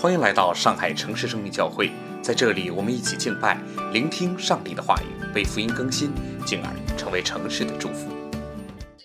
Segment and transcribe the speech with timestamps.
[0.00, 3.60] 欢迎来到上海城市生命教会，在这里，我们一起敬拜，
[3.92, 6.10] 聆听上帝的话语，被福音更新，
[6.46, 8.08] 进而成为城市的祝福。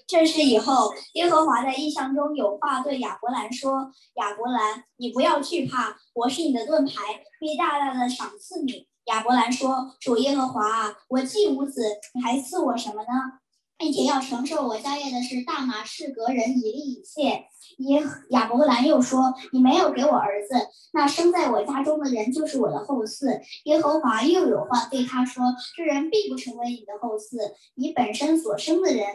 [0.08, 6.94] 这是以后，耶和华在异象中有话对亚伯兰说：“亚伯兰，你不要惧怕，我是你的盾牌，
[7.42, 11.82] 必大大的赏赐你。”亚伯兰说：“主耶和华啊，我既无子，
[12.14, 13.10] 你还赐我什么呢？
[13.78, 17.46] 并且要承受我家业的是大马士革人以利以谢。”
[17.80, 20.56] 耶亚伯兰又说：“你没有给我儿子，
[20.94, 25.44] 那生在我家中的人就是我的后嗣。”耶和华又有话对他说
[25.76, 29.06] ：“这人必不成为你的后嗣，你本身所生的人，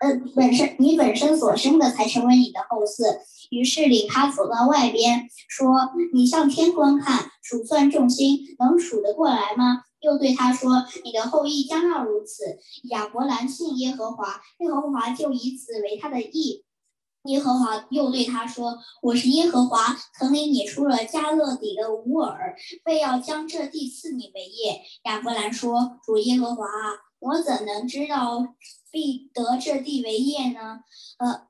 [0.00, 12.44] 呃，本身你本身所生的才成为你的后嗣。”于是领他走到外边，说：“你向天观看，数算众星，能数得过来吗？”又对他说：“你的后裔将要如此。”
[12.90, 16.64] 亚伯兰信耶和华，耶和华就以此为他的义。
[17.24, 28.54] 耶和华又对他说：“我是耶和华，曾领你出了加勒底的乌尔，非要将这地赐你为业。”亚伯兰说：“主耶和华啊，我怎能知道
[28.92, 30.78] 必得这地为业呢？”
[31.18, 31.48] 呃，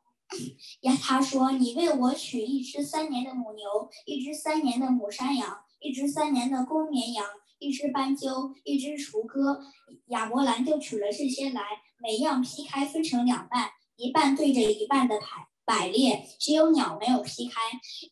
[0.80, 7.26] 呀，他说：“你为我取一只三年的母牛，一只三年的母山羊，一只三年的公绵羊，
[7.58, 9.60] 一只斑鸠，一只雏鸽。”
[10.08, 11.62] 亚伯兰就取了这些来，
[12.02, 15.48] 每样劈开分成两半，一半对着一半的排。
[15.64, 17.60] 摆列，只有鸟没有劈开，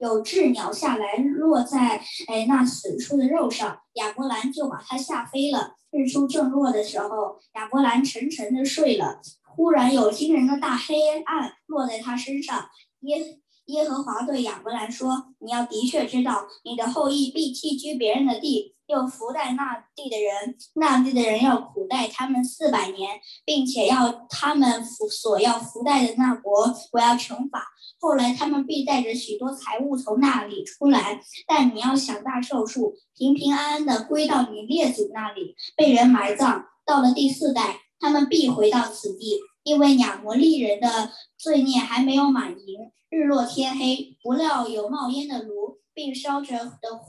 [0.00, 5.76] 有鸷鸟下来落在哎那死处的肉上，亚伯兰就把它吓飞了。
[5.92, 12.68] 日出正落的时候，亚伯兰沉沉的睡了，忽然有惊人的大黑暗落在他身上。
[13.02, 27.64] 耶耶和华对亚伯兰说：“你要的确知道，你的后裔必寄居别人的地。”又福待那地的人，那地的人要苦待他们四百年，并且要他们福所要福待的那国，我要惩罚。
[27.98, 36.66] 后来他们必带着许多财物从那里出来，但你要享大寿数，平平安安的归到你列祖那里，被人埋葬。
[36.84, 42.92] 到了第四代，他们必回到此地，因为亚摩利人的罪孽还没有满盈。
[43.10, 47.00] 日落天黑，不料有冒烟的炉，并烧着的。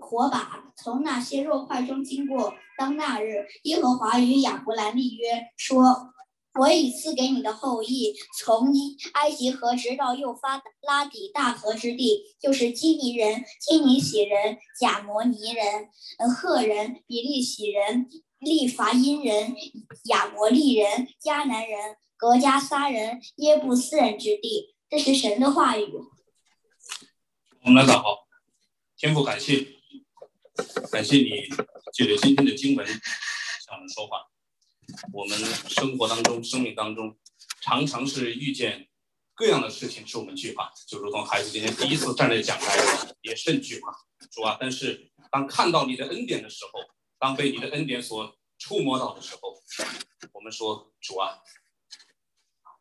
[0.00, 2.54] 火把从那些肉块中经过。
[2.78, 6.14] 当那日，耶和华与亚伯兰立约，说
[6.58, 8.72] ：“我已赐给你的后裔，从
[9.12, 18.08] 埃及河直到幼发拉底大河之地，就是基尼人、基尼喜人、贾摩尼人、呃赫人、比利喜人、
[18.40, 19.54] 利伐因人、
[20.06, 25.86] 亚摩利人、迦南人、格加撒人、耶布斯人之地。”这是神的话语。
[27.62, 28.26] 我们来祷告，
[28.96, 29.66] 天父，感谢。
[30.90, 31.48] 感谢你
[31.92, 34.26] 借着今天的经文向我们说话。
[35.12, 37.16] 我们生活当中、生命当中，
[37.62, 38.88] 常常是遇见
[39.34, 42.76] 各样的事情，使我们惧怕，就如同孩子今天第一次站在讲台，
[43.22, 43.92] 也甚惧怕，
[44.30, 44.58] 主啊！
[44.60, 46.80] 但是当看到你的恩典的时候，
[47.20, 49.54] 当被你的恩典所触摸到的时候，
[50.32, 51.38] 我们说主啊，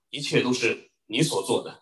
[0.09, 1.81] 一切都是你所做的，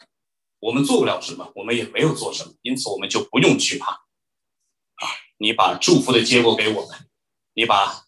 [0.60, 3.92] 我们做不了什么，我们也没有做什么，因此我们就不用惧怕。
[3.94, 5.08] 啊
[5.40, 7.08] 你把祝福的结果给我们，
[7.54, 8.08] 你把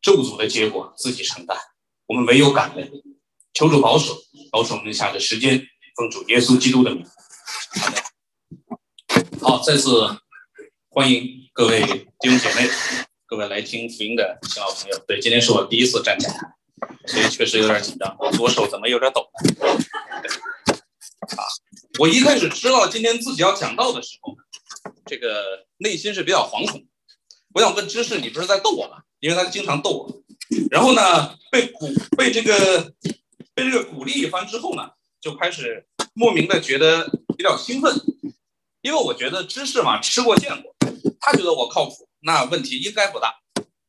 [0.00, 1.58] 咒诅的结果自己承担，
[2.06, 2.90] 我们唯有感恩。
[3.52, 4.16] 求主保守，
[4.50, 5.62] 保守我们下的时间，
[5.94, 7.04] 奉主耶稣基督的名。
[9.42, 9.90] 好，再次
[10.88, 11.82] 欢迎各位
[12.18, 12.66] 弟兄姐妹，
[13.30, 14.98] 各位来听福音的新老朋友。
[15.06, 16.52] 对，今天是我第一次站讲台，
[17.06, 19.68] 所以确实有点紧张，左手怎么有点抖呢？
[21.38, 21.46] 啊，
[22.00, 24.34] 我一开始知道今天自己要讲到的时候。
[25.06, 26.84] 这个内心是比较惶恐，
[27.54, 28.96] 我想问知识，你不是在逗我吗？
[29.20, 30.22] 因为他经常逗我，
[30.68, 32.92] 然后呢，被鼓被这个
[33.54, 37.08] 被这个鼓励一番之后呢，就开始莫名的觉得
[37.38, 37.94] 比较兴奋，
[38.82, 40.74] 因为我觉得知识嘛，吃过见过，
[41.20, 43.34] 他觉得我靠谱，那问题应该不大。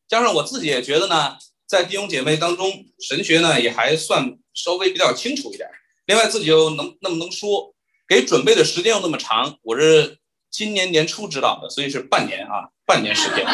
[0.07, 1.37] 加上我自己也觉得呢，
[1.67, 5.69] 在弟兄姐妹当中，神学呢也还算稍微比较清楚一点。
[6.05, 7.73] 另外自己又能那么能说，
[8.07, 10.17] 给准备的时间又那么长，我是。
[10.53, 13.45] 今年年初知道的，所以是半年啊，半年时间，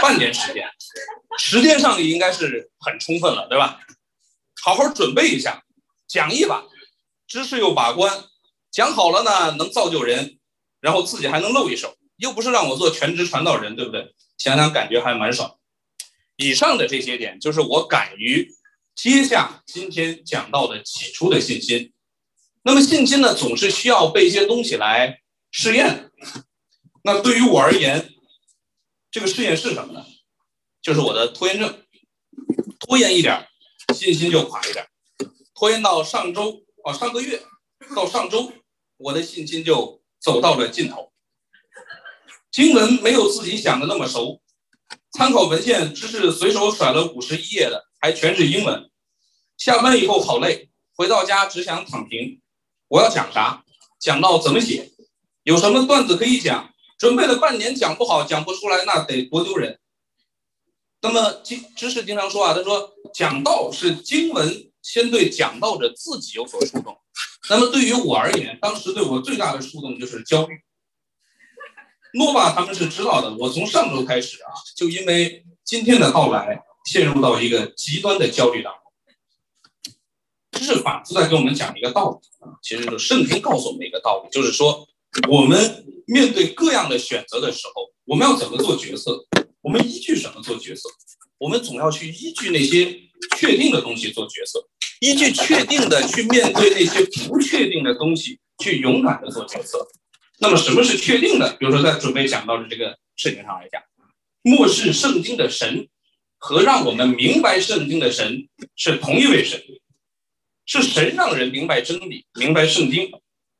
[0.00, 0.66] 半年时间，
[1.38, 3.78] 时间上应该是很充分了，对吧？
[4.62, 5.62] 好好准备一下，
[6.08, 6.64] 讲一把，
[7.26, 8.24] 知识又把关，
[8.70, 10.38] 讲好了呢，能造就人，
[10.80, 14.14] 然后自己还能露一手，又不是让我做全职传道人，对不对？
[14.38, 15.58] 想想感觉还蛮爽。
[16.36, 18.48] 以上的这些点，就是我敢于
[18.94, 21.92] 接下今天讲到的起初的信心。
[22.62, 25.18] 那么信心呢，总是需要被一些东西来。
[25.50, 26.10] 试验，
[27.02, 28.08] 那对于我而言，
[29.10, 30.06] 这个试验是什么呢？
[30.80, 31.82] 就是我的拖延症，
[32.78, 33.46] 拖延一点，
[33.92, 34.86] 信心就垮一点；
[35.54, 37.42] 拖延到上周啊，上个月
[37.94, 38.50] 到上周，
[38.96, 41.11] 我的信心就走到了尽头。
[42.52, 44.42] 经文没有自己想的那么熟，
[45.12, 48.90] 参考文献只是随手甩了五十一页的，还全是英文。
[49.56, 52.42] 下班以后好累，回到家只想躺平。
[52.88, 53.64] 我要讲啥？
[53.98, 54.92] 讲到怎么写？
[55.44, 56.68] 有什么段子可以讲？
[56.98, 59.80] 准备了半年讲不好，讲不出来，那得多丢人。
[61.00, 66.94] 那么经知识经常说啊，他说讲道是经文先对讲道者自己有所触动。
[67.48, 70.54] 那么对于我而言，当时对我最大的触动就是焦虑。
[72.14, 78.80] 诺瓦他们是知道的，我从上周开始啊，就因为今天的到来，陷入到一个极端的焦虑当中。
[80.50, 82.16] 这是反复在跟我们讲一个道理
[82.46, 84.86] 啊，其实是圣经告诉我们一个道理，就是说
[85.28, 89.24] 我们面对各样的选择的时候，我们要怎么做决策？
[89.62, 90.88] 我们依据什么做决策？
[91.38, 93.00] 我们总要去依据那些
[93.38, 94.62] 确定的东西做决策，
[95.00, 99.88] 依据确定的去面对那些不确定的东西，去勇敢的做决策。
[100.42, 101.56] 那么什么是确定的？
[101.56, 103.80] 比如说在准备讲到的这个事情上来讲，
[104.42, 105.86] 漠视圣经的神
[106.36, 109.62] 和让我们明白圣经的神是同一位神，
[110.66, 113.08] 是神让人明白真理、明白圣经。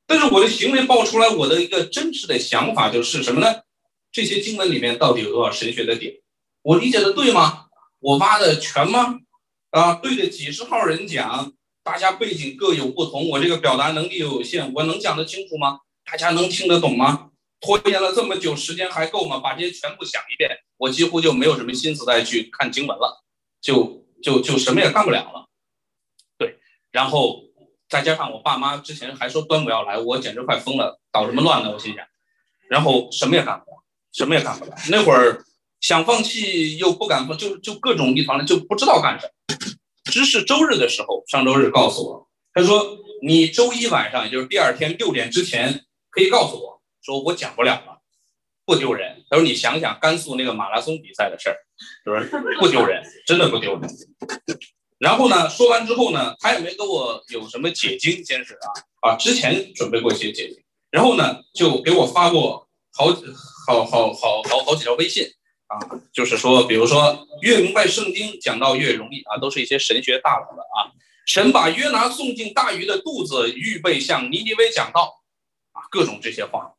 [0.09, 3.63] 但是我的行为爆出来，我的一个真实的想法就是什么呢？
[4.11, 6.17] 这些经文里面到底有多少神学的点？
[6.63, 7.67] 我理解的对吗？
[8.01, 9.21] 我挖的全吗？
[9.71, 11.53] 啊，对着几十号人讲，
[11.85, 15.79] 大家背景各有不同，我这个表达能力又有限，我能讲得清楚吗？
[16.13, 17.31] 大家能听得懂吗？
[17.59, 19.39] 拖延了这么久，时间还够吗？
[19.39, 23.25] 把这些全部想一遍，我几乎就没有什么心思再去看经文了，
[23.63, 25.47] 就就就什么也干不了了。
[26.37, 26.59] 对，
[26.91, 27.45] 然后
[27.89, 31.73] 再加上我爸妈之前还说端午要来，我简直快疯了，捣什么乱呢？
[31.73, 32.05] 我心想，
[32.69, 33.83] 然后什么也干不了。
[34.13, 35.43] 什么也干不了，那会儿
[35.81, 39.57] 想放弃又不敢放，就就各种一团乱，就不知道干什么。
[40.13, 47.99] 知识周日的时候，上周日告诉我，他说你周一晚上，也就是第二天六点之前可以告诉我，说我讲不了了，
[48.65, 49.25] 不丢人。
[49.29, 51.57] 他说你想想甘肃那个马拉松比赛的事儿，
[52.05, 53.03] 是不是不丢人？
[53.27, 53.91] 真的不丢人。
[54.99, 60.63] 然后呢，说完之后呢，他也没给我有什么解经，先是啊啊，之前准备过一些解经，
[60.93, 63.07] 然后呢就给我发过好。
[63.65, 65.25] 好好好好好几条微信
[65.69, 65.79] 啊，
[66.13, 70.91] 就是说，比如说，越明白圣经，讲到越容易啊，都是一些神学大佬的啊。
[71.25, 75.22] 神把约拿送进大鱼的肚子，预备向尼尼微讲道，
[75.93, 76.73] 各种这些话。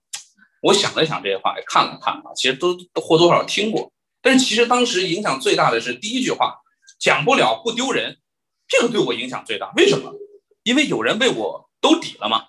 [0.63, 3.93] 我想了想这些话，也看了看啊，其实都或多或少听过。
[4.23, 6.55] 但是其实当时影响最大的是第一句话，
[6.97, 8.17] 讲不了不丢人，
[8.67, 9.71] 这个对我影响最大。
[9.77, 10.11] 为什么？
[10.63, 12.47] 因为有人为我兜底了嘛。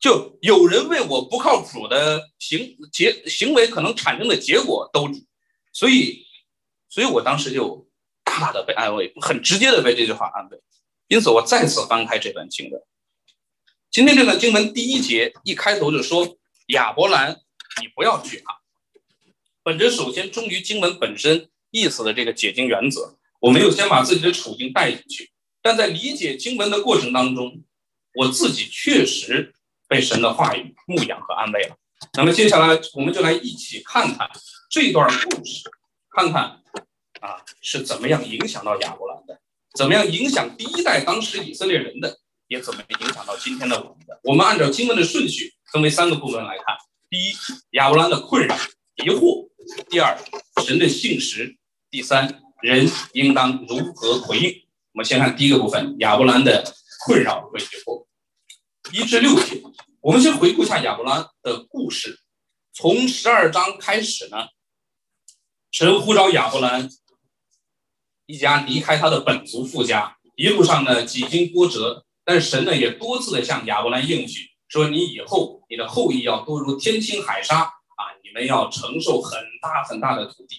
[0.00, 5.28] 就有人为我不靠谱的行结行为可能产生的结果兜底，
[5.72, 6.24] 所以，
[6.88, 7.86] 所以我当时就
[8.24, 10.60] 大大的被安慰，很直接的被这句话安慰。
[11.06, 12.82] 因此，我再次翻开这段经文。
[13.92, 16.38] 今天这段经文第一节一开头就说
[16.72, 17.42] ：“亚伯兰，
[17.82, 18.62] 你不要惧怕。”
[19.62, 25.30] 本着首先忠于经文本身意思的这个解经原则，我没有先把自己的处境带进去，
[25.60, 27.62] 但在理解经文的过程当中，
[28.14, 29.54] 我自己确实。
[29.88, 31.76] 被神的话语牧养和安慰了。
[32.14, 34.26] 那么接下来，我们就来一起看看
[34.70, 35.68] 这段故事，
[36.08, 36.44] 看看
[37.20, 39.38] 啊是怎么样影响到亚伯兰的，
[39.76, 42.20] 怎么样影响第一代当时以色列人的，
[42.52, 44.20] 也怎么影响到今天的我们的。
[44.24, 46.76] 我们按照经文的顺序分为三个部分来看：
[47.08, 47.34] 第一，
[47.70, 48.54] 亚伯兰的困扰、
[48.96, 49.48] 疑惑；
[49.88, 50.18] 第二，
[50.62, 51.56] 神的信实；
[51.90, 54.54] 第三，人应当如何回应。
[54.92, 56.62] 我们先看第一个部分：亚伯兰的
[57.06, 58.06] 困扰和疑惑。
[58.92, 59.62] 一至六节，
[60.02, 62.20] 我们先回顾一下亚伯兰的故事。
[62.74, 64.48] 从十二章开始呢，
[65.70, 66.86] 神呼召亚伯兰
[68.26, 80.56] 一家离开他的本族富家，一路上呢几经波折，但是神呢也多次的向亚伯兰应许说：“你以后你的后裔要多如天青海沙啊，你们要承受很大很大的土地。”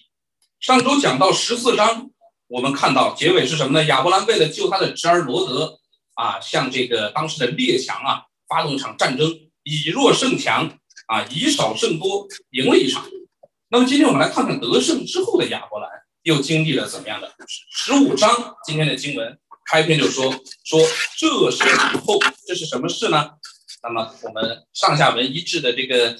[0.60, 2.10] 上周讲到十四章，
[2.48, 3.86] 我们看到结尾是什么呢？
[3.86, 5.79] 亚伯兰为了救他的侄儿罗德。
[6.15, 9.27] 啊，向这个当时的列强啊发动一场战争，
[9.63, 10.77] 以弱胜强
[11.08, 13.03] 啊，以少胜多，赢了一场。
[13.70, 15.89] 那么今天我们来看看得胜之后的亚伯兰
[16.22, 17.63] 又经历了怎么样的故事。
[17.72, 18.29] 十五章
[18.63, 20.32] 今天的经文开篇就说
[20.63, 20.79] 说
[21.17, 23.32] 这是以后，这是什么事呢？
[23.82, 26.17] 那么我们上下文一致的这个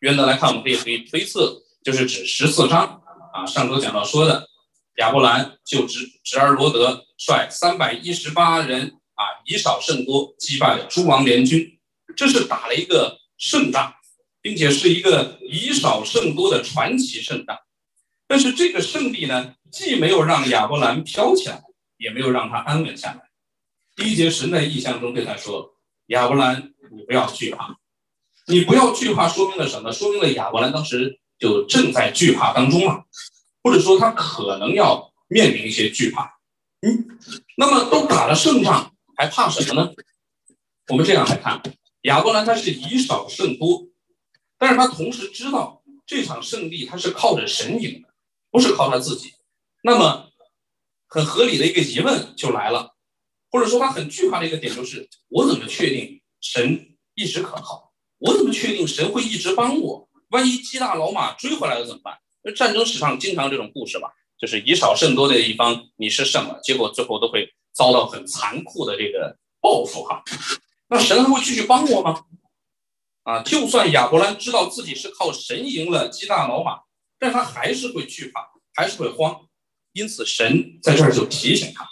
[0.00, 3.02] 原则来看，我们可以可以推测，就是指十四章
[3.32, 4.48] 啊，上周讲到说的
[4.96, 8.98] 亚伯兰就侄侄儿罗德率三百一十八人。
[9.16, 11.78] 啊，以少胜多，击败了诸王联军，
[12.14, 13.94] 这是打了一个胜仗，
[14.42, 17.56] 并且是一个以少胜多的传奇胜仗。
[18.28, 21.62] 但是这个胜利呢，既没有让亚伯兰飘起来，
[21.96, 23.30] 也没有让他安稳下来。
[23.94, 25.74] 第一节神在意象中对他说
[26.08, 27.76] ：“亚伯兰，你不要惧怕，
[28.46, 29.90] 你不要惧怕。”说明了什么？
[29.92, 33.04] 说明了亚伯兰当时就正在惧怕当中了，
[33.62, 36.38] 或者说他可能要面临一些惧怕。
[36.82, 37.18] 嗯，
[37.56, 39.90] 那么都打了胜仗，还怕什么呢？
[40.88, 41.62] 我们这样来看，
[42.02, 43.88] 亚伯兰他是以少胜多，
[44.58, 48.08] 但是他同时知道这场胜利他是靠着神赢的，
[48.50, 49.32] 不是靠他自己。
[49.82, 50.25] 那么
[51.08, 52.94] 很合理的一个疑问就来了，
[53.50, 57.92] 或者说他很惧怕的一个点就是：我怎么确定神一直可靠？
[58.18, 60.08] 我怎么确定神会一直帮我？
[60.30, 62.18] 万一基大老马追回来了怎么办？
[62.42, 64.08] 那战争史上经常这种故事吧，
[64.38, 70.22] 就是以少胜多的一方你是胜了，结果最后都会遭到很残酷的这个报复哈。
[70.88, 72.24] 那神还会继续帮我吗？
[73.22, 76.80] 啊，就算亚伯兰知道自己是靠神赢了基大老马，
[77.18, 79.45] 但他还是会惧怕，还是会慌。
[79.96, 81.88] 因此神在这儿就提醒他：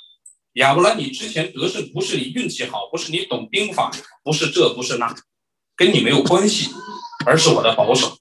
[0.54, 3.90] 亚伯兰，你之前得胜不是你运气好，不是你懂兵法，
[4.23, 5.16] 不是这不是那，
[5.75, 6.68] 跟你没有关系，
[7.25, 8.18] 而是我的保守。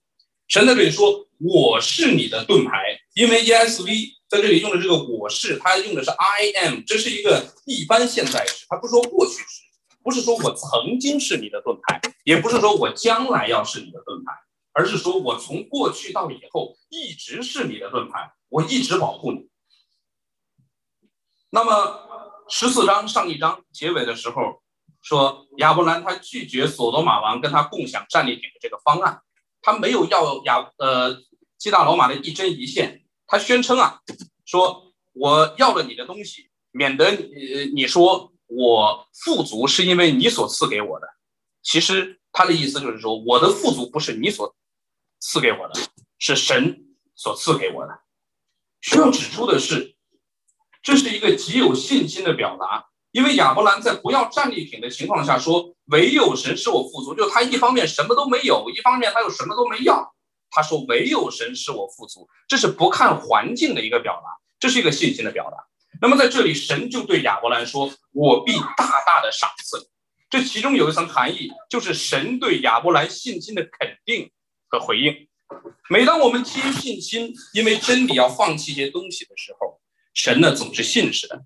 [0.47, 9.63] 神在这里说：“我是你的盾牌。”因为 ESV 在这里用的这个“我是”，它用的是 I am，这是一个一般现在时，它不说过去时，
[10.01, 14.31] 不是说我曾经是你的盾牌，也不是说我将来要是你的盾牌，
[14.71, 19.49] 而是说我从过去到以后一直是你的盾牌，我一直保护你。
[21.55, 24.63] 那么十四章上一章结尾的时候
[25.03, 29.21] 说，亚伯兰他拒绝索多玛王跟他共享战利品的这个方案。
[29.61, 31.15] 他没有要亚呃
[31.59, 33.99] 基大罗马的一针一线，他宣称啊，
[34.45, 41.07] 说我要了你的东西，免得你你说我富足是因为你所赐给我的。
[41.61, 44.55] 其实他的意思就是说，我的富足不是你所
[45.19, 45.79] 赐给我的，
[46.17, 46.83] 是神
[47.13, 47.99] 所赐给我的。
[48.81, 49.92] 需要指出的是，
[50.83, 52.85] 这是一个极有信心的表达。
[53.11, 60.13] 因为亚伯兰在不要战利品的情况下说，唯有神使我富足，就他一方面什么都没有，一方面他又什么都没要。
[60.49, 65.57] 他说唯有神使我富足，这是不看环境的一个表达，这是一个信心的表达。
[66.01, 69.89] 那么在这里，神就对亚伯兰说：“我必大大的赏赐。”
[70.29, 74.31] 这其中有一层含义，就是神对亚伯兰信心的肯定
[74.69, 75.13] 和回应。
[75.87, 79.79] 每当我们基于信心，因为真理要放弃一些东西的时候，
[80.13, 81.43] 神呢总是信实的。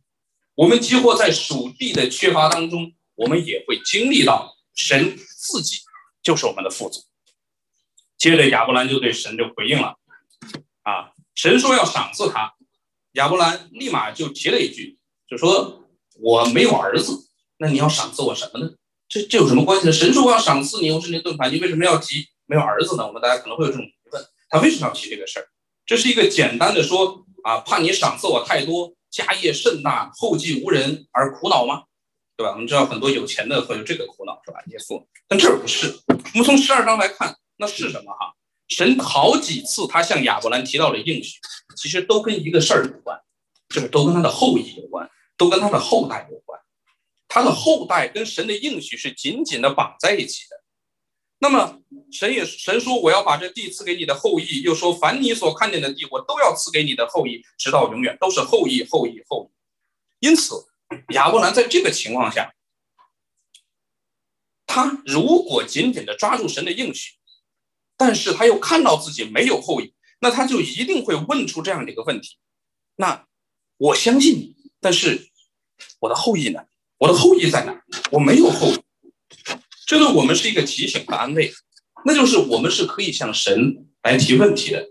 [0.55, 5.77] 我们几乎在属地的缺乏当中，我们也会经历到神自己
[6.23, 7.01] 就是我们的父祖。
[8.17, 9.95] 接着亚伯兰就对神就回应了，
[10.81, 12.55] 啊，神说要赏赐他，
[13.13, 14.97] 亚伯兰立马就提了一句，
[15.29, 15.87] 就说
[16.19, 18.71] 我没有儿子，那你要赏赐我什么呢？
[19.07, 19.91] 这这有什么关系呢？
[19.91, 23.05] 神说我要赏赐你，我是你盾牌，你为什么要提没有儿子呢？
[23.05, 25.47] 我们大家可能会有这种疑问，他为什么要提这个事儿？
[25.85, 28.93] 这是一个简单的说啊，怕你赏赐我太多。
[29.09, 31.83] 家业甚大，后继无人而苦恼吗？
[32.35, 32.51] 对吧？
[32.51, 34.59] 我们知道很多有钱的会有这个苦恼，是吧？
[34.67, 35.97] 耶稣，但这不是。
[36.07, 38.13] 我们从十二章来看，那是什么？
[38.13, 38.35] 哈，
[38.67, 41.39] 神好几次他向亚伯兰提到了应许，
[41.77, 43.17] 其实都跟一个事儿有关，
[43.69, 46.59] 就是都跟他的后裔有关，都跟他的后代有关。
[47.29, 50.61] 他的后代跟神的应许是紧紧的绑在一起的。
[51.39, 51.79] 那么
[52.11, 60.27] 神也神说我要把这地赐给你的后裔，又说凡你所看见的地，我都要赐给你的后裔，直到永远，都是后裔后裔后裔。
[60.27, 60.65] 因此，
[61.09, 62.53] 亚伯兰在这个情况下，
[64.65, 67.13] 他如果紧紧的抓住神的应许，
[67.95, 72.37] 但是他又看到自己没有后裔，那他就一定会问出这样的一个问题：
[72.95, 73.27] 那
[73.77, 75.29] 我相信你，但是
[75.99, 76.65] 我的后裔呢？
[76.97, 77.79] 我的后裔在哪？
[78.11, 78.83] 我没有后裔。
[79.87, 81.49] 这对我们是一个提醒和安慰，
[82.03, 84.85] 那就是我们是可以向神来提问题的，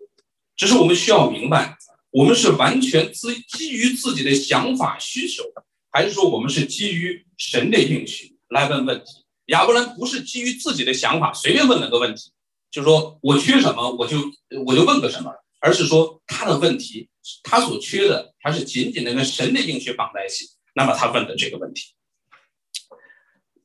[0.56, 1.76] 只是我们需要明白，
[2.10, 5.44] 我们是完全基基于自己的想法需求，
[5.90, 9.26] 还是说我们是基于神的应许来问问题？
[9.48, 12.32] 亚伯兰不是基于自己的想法随便问了个问题，
[12.70, 14.16] 就是说我缺什么我就
[14.64, 17.10] 我就问个什么，而是说他的问题
[17.42, 21.92] 他所缺的还是紧紧的跟神的应许绑在一起，那么他问的这个问题，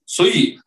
[0.06, 0.60] 所以。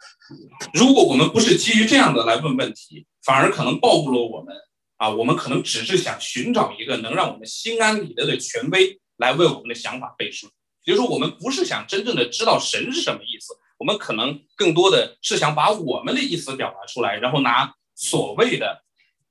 [0.73, 4.55] 如果我们不是基于这样的来问问题，反而可能暴露了我们
[4.97, 10.49] 啊，我们可能只是想寻找一个能让我们心安理得的权威来为我们的想法背书。
[10.85, 18.83] 也就是说，我们不是想真正的知道神是什么意思，我们可能更多的是想把我们的意思表达出来，然后拿所谓的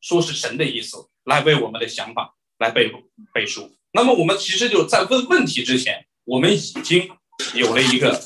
[0.02, 2.92] 说是神的意思来为我们的想法来背
[3.34, 3.72] 背书。
[3.92, 7.10] 那么我们其实就在问问题之前，我们已经
[7.54, 8.20] 有了一个。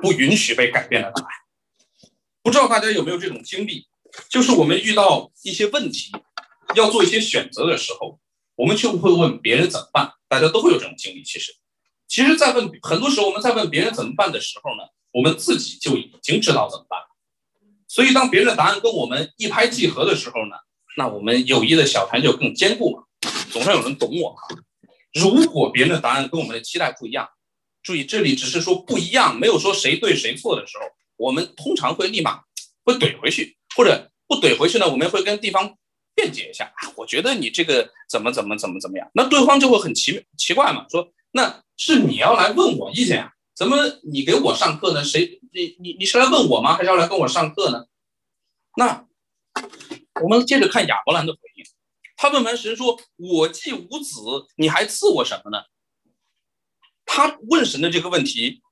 [0.00, 1.30] 不允许被改变的答案。
[2.42, 3.86] 不知道大家有没有这种经历？
[4.28, 6.10] 就是我们遇到一些问题，
[6.74, 8.18] 要做一些选择的时候，
[8.56, 10.12] 我们就会问别人怎么办。
[10.26, 11.22] 大家都会有这种经历。
[11.22, 11.52] 其实，
[12.08, 16.98] 其实，在问很多时候，我们在问别人怎么办的时候呢，我们自己就已经知道怎么办。
[17.86, 20.56] 所以，当别人的答案跟我们一拍即合的时候呢，
[20.96, 23.04] 那我们友谊的小船就更坚固了，
[23.50, 24.36] 总算有人懂我。
[25.12, 27.28] 如果别人的答案跟我们的期待不一样，
[27.82, 30.84] 注意这里只是说不一样，没有说谁对谁错的时候，
[31.16, 32.42] 我们通常会立马
[32.84, 35.76] 会怼回去，或者不怼回去呢，我们会跟地方
[36.14, 45.02] 辩解一下啊，我觉得你这个怎么怎么怎么怎么样，那对方就会很奇奇怪嘛，说那是你要来问我意见啊，怎么你给我上课呢？
[45.02, 46.76] 谁你你你是来问我吗？
[46.76, 47.86] 还是要来跟我上课呢？
[48.76, 49.06] 那
[50.22, 51.64] 我们接着看亚伯兰的回应，
[52.16, 54.20] 他问完神说：“我既无子，
[54.56, 55.64] 你还赐我什么呢？”
[57.12, 58.62] 他问神的这个问题，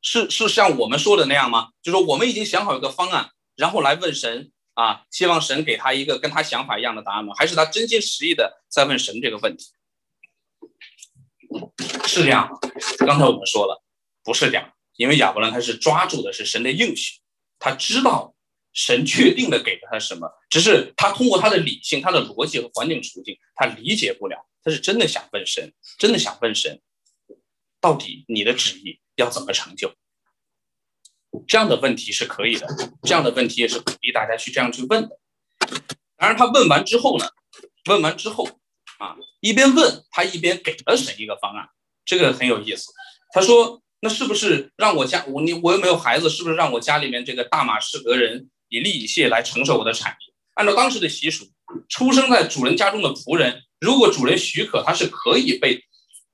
[0.00, 1.68] 是是像我们说的那样吗？
[1.82, 7.34] 就说我们已经想好一个方案，然后来问神啊，希望神给他一个跟他想法一样的答案吗？
[7.36, 9.66] 还是他真心实意的在问神这个问题？
[12.06, 12.48] 是这样？
[13.06, 13.84] 刚才我们说了，
[14.24, 17.20] 不是这样，因为亚伯兰他是抓住的是神的应许，
[17.58, 18.34] 他知道
[18.72, 26.80] 神确定的给了他什么，只是他通过他的理性、他的逻辑和环境处境，他理解不了，他是真的想问神，真的想问神。
[27.80, 29.92] 到底你的旨意要怎么成就？
[31.46, 32.66] 这样的问题是可以的，
[33.02, 35.18] 这样的问题也是鼓励大家去这样去问的。
[36.16, 37.28] 当然，他问完之后呢，
[37.86, 38.48] 问完之后
[38.98, 41.68] 啊，一边问他一边给了神一个方案，
[42.04, 42.90] 这个很有意思。
[43.32, 50.34] 他说：“那是不是让我家我你我又没有孩子，是不是让我家里面这个大马士革人以利以谢来承受我的产业？
[50.54, 51.46] 按照当时的习俗，
[51.90, 55.84] 出生在主人家中的仆人，如果主人许可，他是可以被。”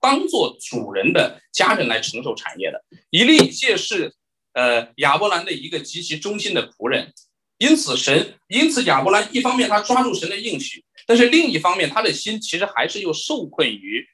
[0.04, 4.12] 当做主人的家人来承受产业的，以利借是
[4.52, 7.10] 呃亚伯兰的一个极其忠心的仆人，
[7.56, 14.06] 因此神因此亚伯兰一方面他抓住神的应许，但是另一方面他的心其实还是又受困于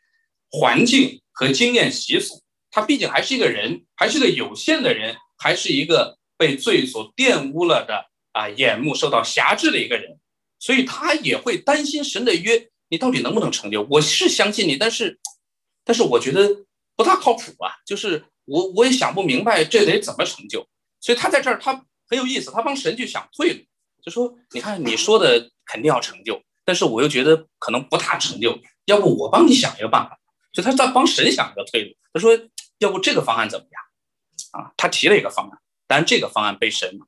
[0.48, 10.20] 环境和经验习俗，他毕竟还是一个人，还是个有限的人，还是一个被罪所玷污了的啊眼目受到辖制的一个人，
[10.60, 13.84] 所以他也会担心神的约你到底能不能成就？
[13.90, 15.18] 我是相信你，但是。
[15.90, 16.48] 但是我觉得
[16.94, 20.64] 不大靠谱啊，就是我我也想不明白这得怎么成就，
[21.00, 23.60] 所以他在这儿他很有意思，他帮神去想退路，
[24.00, 30.16] 就说你看你说的肯定要成就，但是我又觉得可能不大成就，要不我帮你想一个办法，
[30.52, 32.38] 所以他在帮神想一个退路，他说
[32.78, 34.70] 要不这个方案怎么样啊？
[34.76, 37.00] 他提了一个方案，但这个方案被神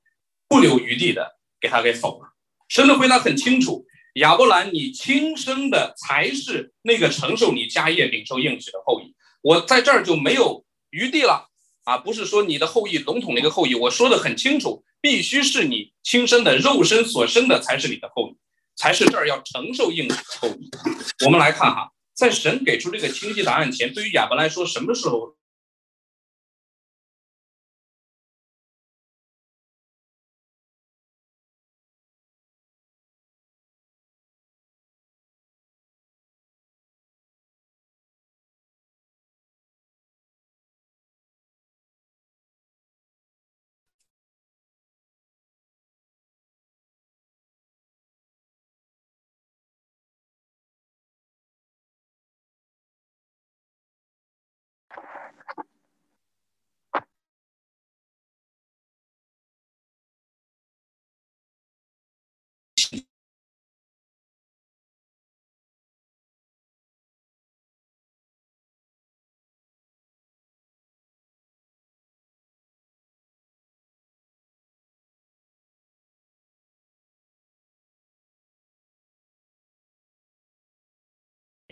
[0.49, 2.33] 不留余地的给他给否了，
[2.67, 3.87] 神的回答很清楚。
[4.15, 9.15] 亚伯兰，你亲生的才是那个承受你家业、领受应许的后裔。
[9.41, 11.49] 我在这儿就没有余地了
[11.85, 11.97] 啊！
[11.97, 18.37] 不是说你的后裔笼统的一个后裔，我说的很清楚，必须是你亲生的肉身所生的才是你的后裔，
[18.77, 20.71] 才是这儿要承受应许的后裔。
[21.25, 25.35] 我们来看哈，在神给出这个清晰答案前，对于亚伯来说，什么时候？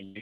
[0.01, 0.21] you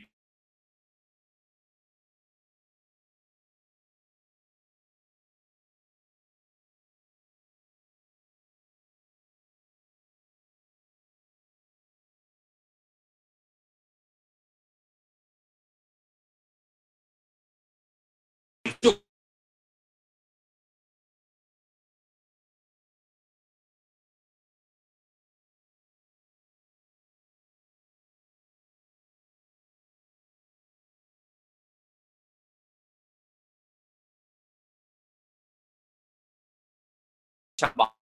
[37.59, 37.98] 下吧。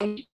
[0.00, 0.29] 什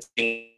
[0.00, 0.51] sin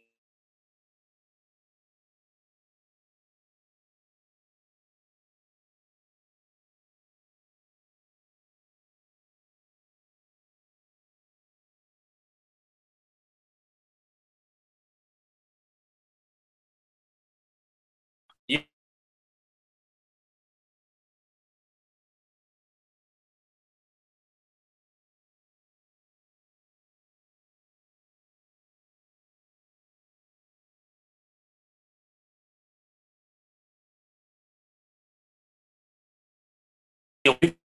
[37.25, 37.64] You.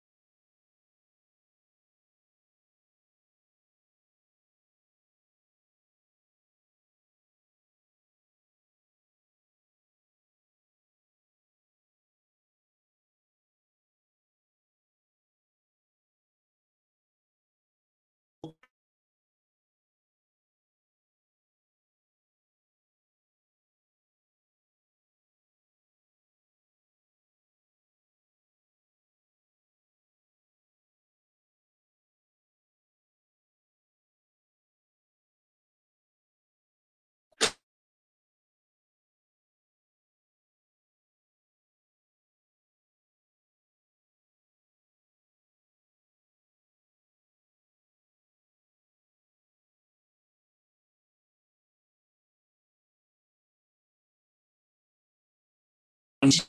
[56.23, 56.49] and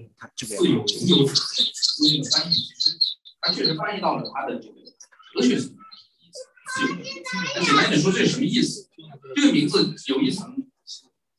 [0.00, 2.98] 有自由有自由那个翻译，其实
[3.40, 4.74] 他确实翻译到了他的这个
[5.34, 5.76] 哲学层面
[7.56, 8.88] 那简单点说，这是什么意思？
[9.34, 10.56] 这个名字有一层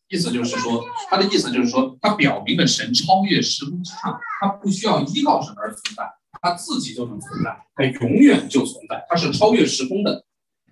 [0.10, 6.04] 意思，就是说，它的意思就是说，它表明了神超越时空之上，它不需要依靠什么而存在，
[6.42, 10.26] 它自己就能存在，它永远就存在，它是超越时空的。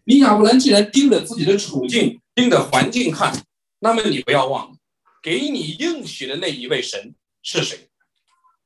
[0.04, 3.46] 你亚伯兰既然盯着自己的处境，盯着环境看，
[3.80, 4.76] 那么你不要忘了，
[5.24, 7.16] 给你应许的那一位神
[7.52, 7.90] 是谁？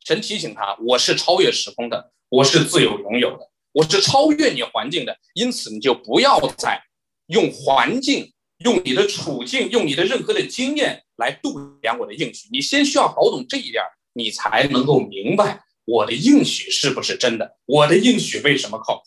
[0.06, 5.18] 神提醒他：“我是超越时空的，我是自由拥有的，我是超越你环境的。
[5.34, 6.84] 因此，你就不要再
[7.28, 12.50] 用环境、用你的处境、用你的任何的经验来度量我的应许。
[12.52, 19.04] 你先需要搞懂这一点，你才能够明白我的应许是不是真的，我的应许为什么靠谱。”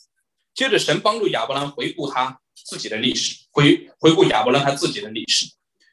[0.57, 5.45] 接着，神帮助亚伯兰回顾他自己的历史，回回顾亚伯兰他自己的历史。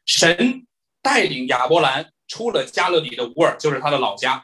[0.06, 0.66] 神
[1.02, 4.44] 带领亚伯兰出了加勒底的乌尔，就是他的老家。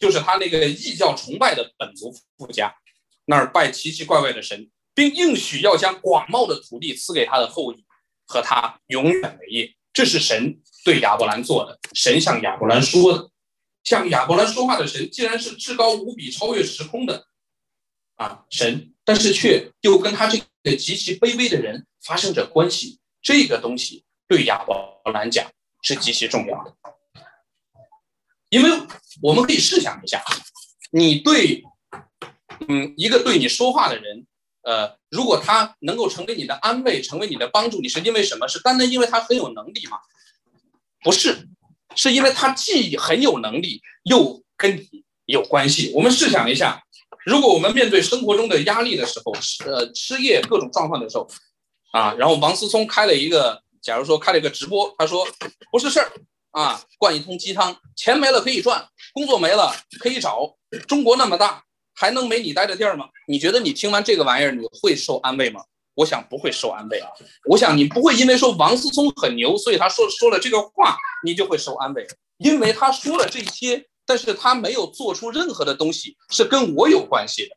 [0.00, 2.72] 就是他那个异教崇拜的本族富家，
[3.24, 7.84] 那儿拜奇奇怪怪的神，并应许要将广袤的土地赐给他的后裔
[8.24, 9.74] 和他永远为业。
[9.92, 13.28] 这是神对亚伯兰做的，神向亚伯兰说的，
[13.82, 17.26] 向亚伯兰说话的神，既然是至高无比、超越时空的
[18.14, 25.50] 啊神，但是却又跟他这个极其卑微的人发生着关系，这个东西对亚伯兰讲
[25.82, 26.72] 是极其重要的。
[28.50, 28.70] 因为
[29.22, 30.22] 我们可以试想一下，
[30.90, 31.62] 你对，
[32.68, 34.26] 嗯，一个对你说话的人，
[34.62, 38.48] 呃，如果他能够成为你的安慰，成为你的帮助，你是因为什么？
[38.48, 39.98] 是单单因为他很有能力吗？
[41.02, 41.46] 不是，
[41.94, 45.92] 是因为他既很有能力，又跟你有关系。
[45.94, 46.82] 我们试想一下，
[47.26, 49.32] 如果我们面对生活中的压力的时候，
[49.66, 51.28] 呃，失业各种状况的时候，
[51.92, 55.26] 啊，然后王思聪开了一个，假如说开了一个直播，他说
[55.70, 56.10] 不是事儿
[56.50, 60.56] 啊，灌一通鸡汤，钱没了可以赚，工作没了可以找，
[60.86, 61.62] 中国那么大，
[61.94, 63.08] 还能没你待的地儿吗？
[63.26, 65.62] 你觉得你听完这个玩意儿，你会受安慰吗？
[65.94, 67.10] 我想不会受安慰啊！
[67.46, 72.06] 我想你不会因为说王思聪很牛，所以他说说了这个话，你就会受安慰。
[72.36, 77.56] 因为他说了这些，但是他没有做出任何的东西是跟我有关系的，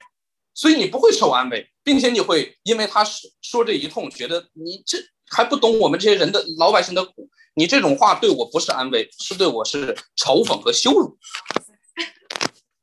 [0.56, 4.98] 所以你不会受安慰，并且你会因为他说说这一通，觉得你这
[5.30, 7.30] 还不懂我们这些人的老百姓的苦。
[7.54, 11.18] 你这种话对我不是安慰，是对我是嘲讽和羞辱。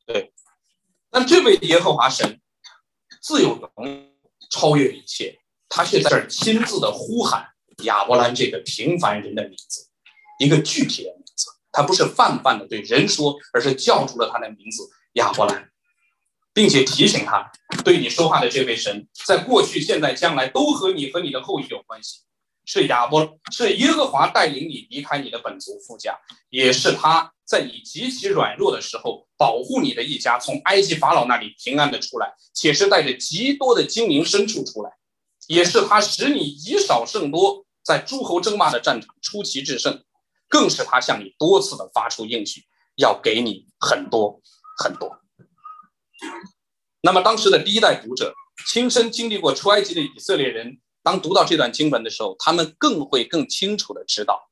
[0.06, 0.32] 对，
[1.10, 2.40] 但这位耶和华神
[3.22, 4.10] 自有能
[4.50, 5.38] 超越一切。
[5.70, 7.46] 他却在这儿亲自的呼喊
[7.84, 9.86] 亚伯兰这个平凡人的名字，
[10.38, 11.46] 一个具体的名字。
[11.70, 15.70] 他不是泛泛的对人说，而是叫出了他的名字亚伯兰，
[16.54, 17.52] 并且提醒他，
[17.84, 22.20] 对你说话的这位神，在过去、现在、将来都和你和你的后裔有关系。
[22.70, 26.14] 是亚伯，是耶和华带领你离开你的本族父家，
[26.50, 34.90] 也是他在你极其软弱的时候保护你的一家从埃及法老那里平安的出来，且是带着极多的金银牲畜出来。
[35.46, 40.04] 也是他使你以少胜多，在诸侯争霸的战场出奇制胜，
[40.46, 44.42] 更是他向你多次的发出应许，要给你很多
[44.76, 45.20] 很多。
[47.00, 48.34] 那么当时的第一代读者，
[48.70, 54.50] 亲身经历过出埃及的以色列人，当读到这段经文的时候，他们更会更清楚的知道，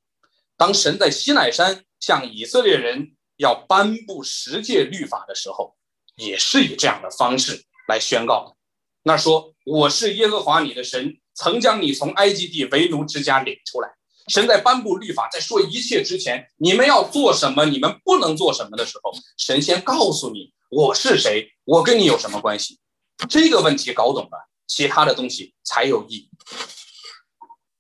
[0.56, 5.76] 当神在西奈山向以色列人要颁布十诫律法的时候，
[6.16, 8.56] 也是以这样的方式来宣告的。
[9.02, 13.90] 那说我是耶和华你的神，曾将你从埃及地为奴之家领出来。
[14.28, 22.80] 神在颁布律法，在说一切之前，你们要做什么，你们不能做什么的时候，神先告诉你我是谁，我跟你有什么关系。
[23.28, 26.31] 这个问题搞懂了，其他的东西才有意义。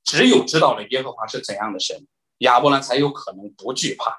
[0.04, 2.06] 只有知道了耶和华是怎样的神，
[2.38, 4.10] 亚伯兰才有可能不惧怕；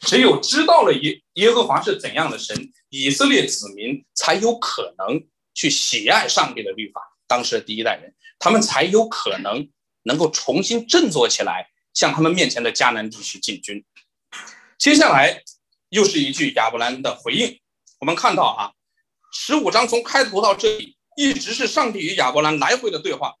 [0.00, 5.26] 只有知道了耶耶和华是怎样的神，以色列子民才有可能。
[5.58, 9.66] 去喜爱上帝的律法，当时的第一代人，他们才有可能
[10.02, 13.82] 能够重新振作起来，向他们面前的迦南地区进军。
[14.76, 15.42] 接下来
[15.88, 17.58] 又是一句亚伯兰的回应。
[18.00, 18.72] 我们看到啊，
[19.32, 23.34] 十五章从开头到这里，一直是上帝与亚伯兰来回的对话。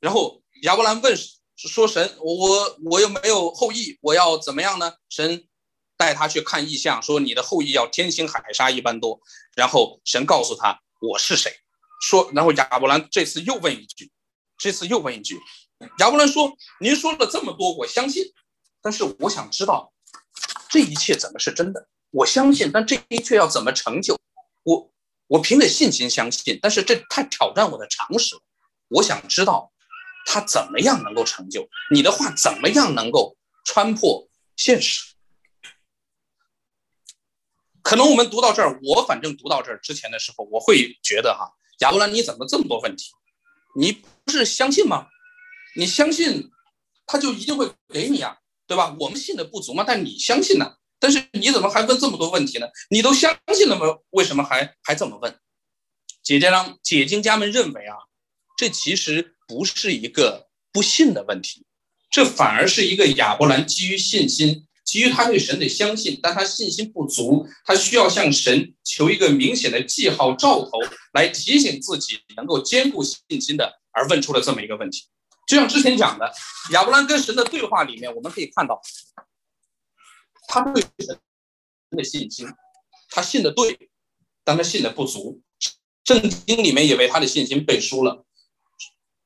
[0.00, 1.14] 然后亚伯兰问
[1.56, 5.46] 说：“神，我我又没有后裔，我要怎么样呢？”神
[5.98, 9.20] 带他去看异象，说：“你的后裔要天星海沙一般多。”
[9.54, 10.80] 然后神告诉他。
[11.00, 11.52] 我是谁？
[12.00, 14.10] 说，然后亚伯兰这次又问一句，
[14.56, 15.38] 这次又问一句，
[16.00, 16.52] 亚伯兰说
[16.82, 18.24] ：“您说了这么多，我相信，
[18.82, 19.92] 但是我想知道
[20.68, 21.86] 这一切怎么是真的？
[22.10, 24.18] 我相信，但这一切要怎么成就？
[24.64, 24.90] 我
[25.28, 28.40] 我凭着信心相信，但是这太挑战我的常识了。
[28.88, 29.70] 我想知道
[30.26, 31.68] 他怎么样能够成就？
[31.92, 35.04] 你的话怎么样能够穿破现实？”
[37.82, 43.10] 可能我们读到这儿，我反正读到这儿之前的时候，我会觉得哈，亚伯兰你怎么这么多问题？
[43.76, 45.06] 你不是相信吗？
[45.76, 46.50] 你相信，
[47.06, 48.96] 他就一定会给你啊，对吧？
[48.98, 49.84] 我们信的不足吗？
[49.86, 50.77] 但你相信呢？
[51.00, 52.66] 但是你怎么还问这么多问题呢？
[52.90, 53.86] 你都相信了吗？
[54.10, 55.32] 为什么还还这么问？
[56.22, 57.96] 解经家解经家们认为啊，
[58.56, 61.64] 这其实不是一个不信的问题，
[62.10, 64.64] 这反而是一个亚伯兰基于信心。
[64.84, 70.70] 基于他对神的相信，但他信心不足，他需要向神求一个明显的记号兆头，
[71.12, 75.04] 来提醒自己能够坚固信心的，而问出了这么一个问题。
[75.46, 76.32] 就像之前讲的，
[76.72, 78.80] 亚伯兰跟神的对话里面，我们可以看到，
[80.48, 81.16] 他对神
[81.90, 82.48] 的信心，
[83.10, 83.90] 他信的对，
[84.42, 85.40] 但他信的不足。
[86.04, 88.24] 圣经里面也为他的信心背书了。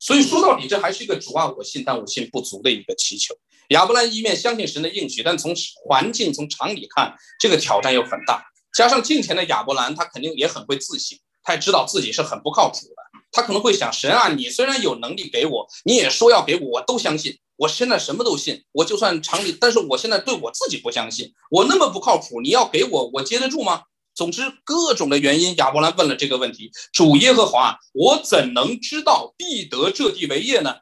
[0.00, 3.32] 所以说到底，这还是一个主啊，我信，但我信不足的一个祈求。
[3.68, 5.54] 亚伯兰一面相信神的应许，但从
[5.84, 8.44] 环境、从常理看，这个挑战又很大。
[8.74, 13.01] 加上敬前的亚伯兰，他肯定也很会自省，他也知道自己是很不靠谱的。
[13.32, 17.38] 他可能会想：神啊，你虽然有能力给我，你也说要给我，我都相信。
[17.56, 23.82] 我现在什么都信，我就算常理，但是我现在对我自己不相信，我那么不靠谱，你要给我，我接得住吗？
[24.14, 30.76] 总之，各种的原因，亚伯兰问了这个问题：主耶和华，我怎能知道必得这地为业呢？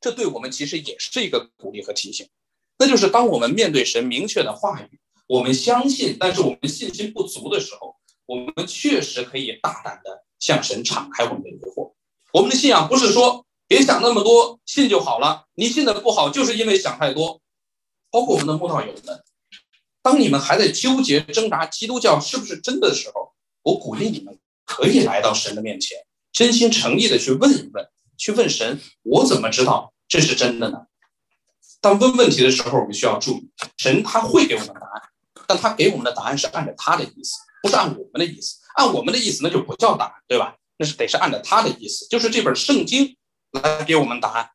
[0.00, 2.26] 这对我们其实也是一个鼓励和提醒，
[2.78, 11.89] 那就是当我们面对神明确的话语，我们相信，但是我们信心不足的时候，我们确实可以大胆的向神敞开我们的疑惑。
[12.32, 15.46] 我们的信仰不是说别想那么多，信就好了。
[15.54, 17.40] 你信的不好，就是因为想太多。
[18.10, 19.22] 包括我们的慕道友们，
[20.02, 25.98] 当你们还在纠结挣扎基督教是不是真的时候，我鼓励你们可以来到神的面前，
[26.32, 30.86] 真心诚意的去问一问，去问神：我怎么知道这是真的呢？
[31.80, 35.02] 当问问题的时候，我们需要注意，神他会给我们答案，
[35.46, 38.56] 但他给我们的答案是按照他的意思，不是按我们的意思。
[38.76, 40.56] 按我们的意思，那就不叫答案，对吧？
[40.80, 43.14] 那是得是按照他的意思，就是这本圣经
[43.50, 44.50] 来给我们答案。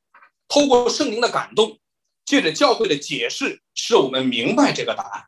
[0.47, 1.77] 透过圣灵的感动，
[2.25, 5.23] 借着教会的解释，使我们明白这个答案。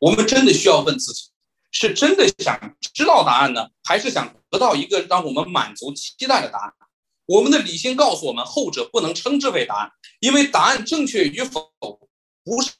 [0.00, 1.30] 我们真的需要问自己：
[1.70, 2.58] 是真的想
[2.92, 6.74] 知道答案呢，还是想得到一个让我们满足期待的答案？
[7.26, 11.70] 我们的理性告诉我们，后者不能称之为答案，因为答案正确与否，
[12.42, 12.72] 不是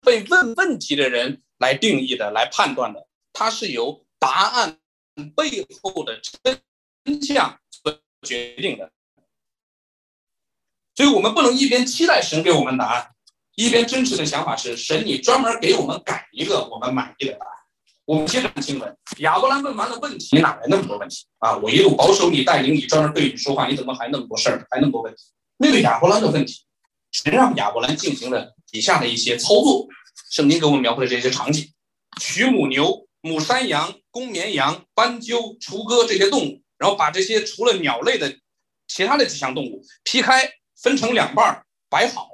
[0.00, 4.78] 被问问题的人来定义的、来判断的，它是由答案。
[5.36, 6.20] 背后的
[7.04, 8.90] 真相所决定的，
[10.94, 13.10] 所以我们不能一边期待神给我们答案，
[13.54, 17.52] 一边真实的想法是神，你专门给我们改一个我们满意的答案。
[18.06, 21.56] 我们接着看经文，亚伯兰问完了问题，你哪来那么多问题啊？
[21.56, 25.22] 我一路保守你，带领你，专门对你说话，你怎么还那么多事儿，还那么多问题？
[25.56, 26.64] 面对亚伯兰的问题，
[27.12, 29.86] 神让亚伯兰进行了以下的一些操作。
[30.30, 31.72] 圣经给我们描绘的这些场景：
[32.20, 33.06] 取母牛。
[33.24, 38.36] 母山羊、公绵羊、斑鸠、雏鸽这些动物，然后把这些除了鸟类的
[38.86, 42.28] 其他的几项动物劈开，分成两半摆好。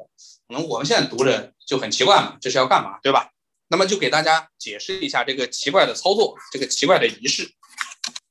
[0.49, 3.31] 可能我们现在读着就很奇怪嘛，这是要干嘛，对吧？
[3.69, 7.49] 那么就给大家解释一下这个奇怪的操作，这个奇怪的仪式。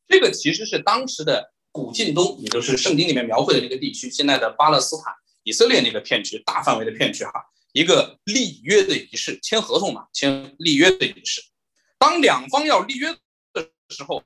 [0.10, 7.32] 这个其实是当时的古近东，也就是圣经里面描绘的这个地区，现在的巴勒斯坦、以色列那个片区，大范围的片区哈，
[7.72, 11.42] 一个立约的仪式，签合同嘛，签立约的仪式。
[12.00, 13.14] 当两方要立约
[13.54, 14.24] 的时候，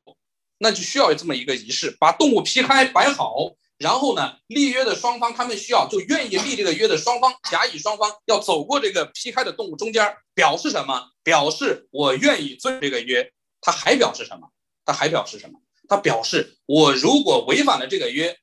[0.59, 3.35] 那就需要有这么一个仪式，把动物劈开摆好，
[3.77, 11.09] 然后呢，立约的双方他们需要就愿意立这个约的双方，甲乙双方要走过这个劈开的动物中间，表示什么？
[11.23, 13.29] 表示我愿意遵这个约。
[13.59, 14.49] 他还表示什么？
[14.85, 15.59] 他还表示什么？
[15.89, 18.37] 他表示我如果违反了这个约，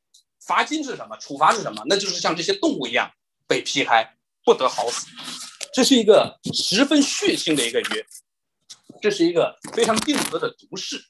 [0.44, 1.16] 罚金是什么？
[1.18, 1.82] 处罚是什么？
[1.86, 3.10] 那就是像这些动物一样
[3.46, 5.06] 被劈开，不得好死。
[5.72, 8.06] 这是一个十分血腥的一个约。
[9.00, 11.02] 这是一个非常定格的毒誓，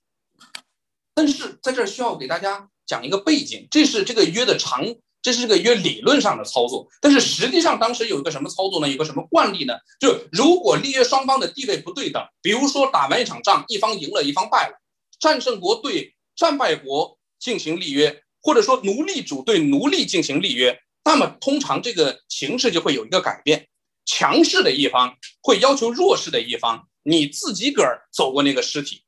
[1.14, 4.84] 但是在这儿需要给大家讲一个背景，这是这个约的长，
[5.20, 8.88] 这是这个约理论上的操作，但是实际上当时有一个什么操作呢？
[8.88, 9.74] 有个什么惯例呢？
[9.98, 14.80] 就如果立约双方的地位不对等，比如说打完一场仗，一方赢了，一方败了，
[15.18, 23.68] 战胜国对战败国进行立约，或者说奴隶主对奴隶进行立约，那么通常这个形式就会有一个改变，
[24.06, 26.86] 强势的一方会要求弱势的一方。
[27.02, 29.04] 你自己个儿走过那个尸体，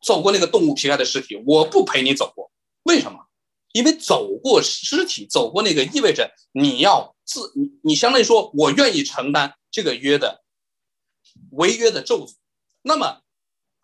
[0.00, 2.50] 走过那个动物皮开的尸体，我不陪你走过。
[2.84, 3.18] 为什么？
[3.72, 10.44] 因为走过尸体，走过那个意味着你要自你，你相当于说我愿意承担这个约的
[11.52, 12.34] 违约的咒诅。
[12.82, 13.22] 那么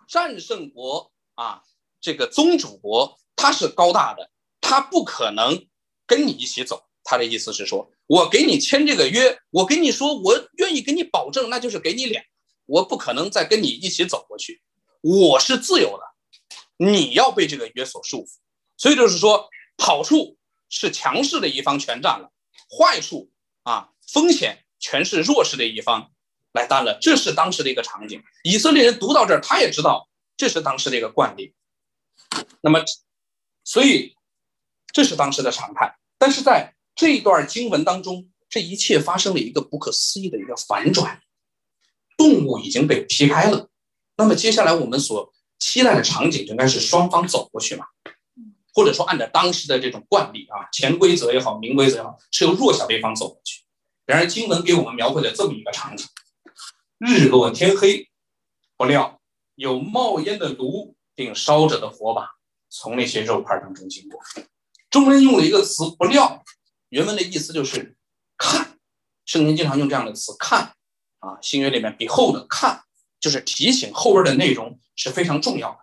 [0.07, 1.63] 战胜国啊，
[2.01, 5.67] 这个宗主国他是高大的，他不可能
[6.07, 6.85] 跟你一起走。
[7.05, 12.23] 他的意思是说，我给你签这个约，我跟你说我愿意给你保证，那就是给你脸。
[12.69, 14.61] 我不可能再跟你一起走过去，
[15.01, 16.05] 我是自由的，
[16.85, 18.29] 你要被这个约所束缚，
[18.77, 20.37] 所以就是说，好处
[20.69, 22.31] 是强势的一方全占了，
[22.69, 23.31] 坏处
[23.63, 26.13] 啊，风险全是弱势的一方
[26.53, 26.99] 来担了。
[27.01, 28.23] 这是当时的一个场景。
[28.45, 31.55] 以色列人读到这儿，他也知道这是当时的一个惯例。
[32.61, 32.85] 那么，
[33.65, 34.15] 所以
[34.93, 35.97] 这是当时的常态。
[36.19, 41.23] 但是在这一段经文当中，这一切发生了一个不可思议的一个反转。
[42.19, 43.69] 动物已经被劈开了，
[44.19, 47.87] 那么接下来我们所期待的场景应该是双方走过去嘛？
[48.75, 53.63] 或者说按照当时的这种惯例啊，潜规则也好，明规则也好，是由弱小的一方走过去。
[54.05, 56.07] 然而经文给我们描绘了这么一个场景：
[56.99, 58.09] 日落天黑，
[58.77, 59.21] 不料
[59.55, 62.29] 有冒烟的炉并烧着的火把
[62.71, 64.21] 从那些肉块当中经过。
[64.91, 66.43] 中文用了一个词“不料”，
[66.91, 67.97] 原文的意思就是
[68.37, 68.79] 看。
[69.27, 70.73] 圣经经常用这样的词“看”。
[71.19, 72.83] 啊，新约里面比后的看，
[73.21, 75.79] 就是提醒后边的内容是非常重要的。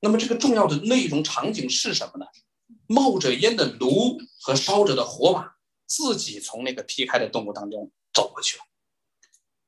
[0.00, 2.26] 那么这个重要的内容场景是什么呢？
[2.86, 8.64] 冒着烟的炉和烧着的火把，自己从那个劈开的动物当中走过去了。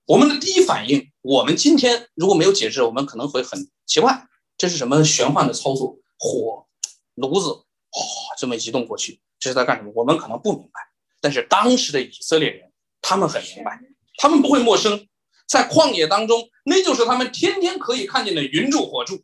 [0.06, 4.26] 我们的第一反应，我们今天如果没有解释，我们可能会很奇怪，
[4.58, 5.98] 这是什么玄幻的操作？
[6.18, 6.66] 火
[7.14, 7.48] 炉子，
[7.90, 9.92] 哗，这么移动过去，这是在干什么？
[9.94, 10.80] 我们可能不明白，
[11.20, 13.80] 但是当时的以色列人，他们很明白。
[14.16, 15.06] 他们不会陌生，
[15.46, 19.22] 在旷野当中，那就是他们天天可以看见的云柱火柱，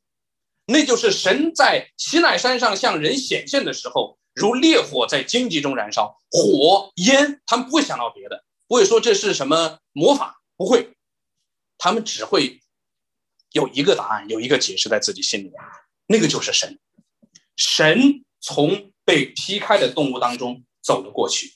[0.67, 10.93] 那就是神在西奈山上向人显现的时候，如烈火在荆棘中燃烧，火烟，他们不会想到别的，不会说这是什么魔法，不会，
[11.79, 12.61] 他们只会
[13.53, 15.55] 有一个答案，有一个解释在自己心里面，
[16.07, 16.79] 那个就是神，
[17.57, 21.55] 神从被劈开的动物当中走了过去。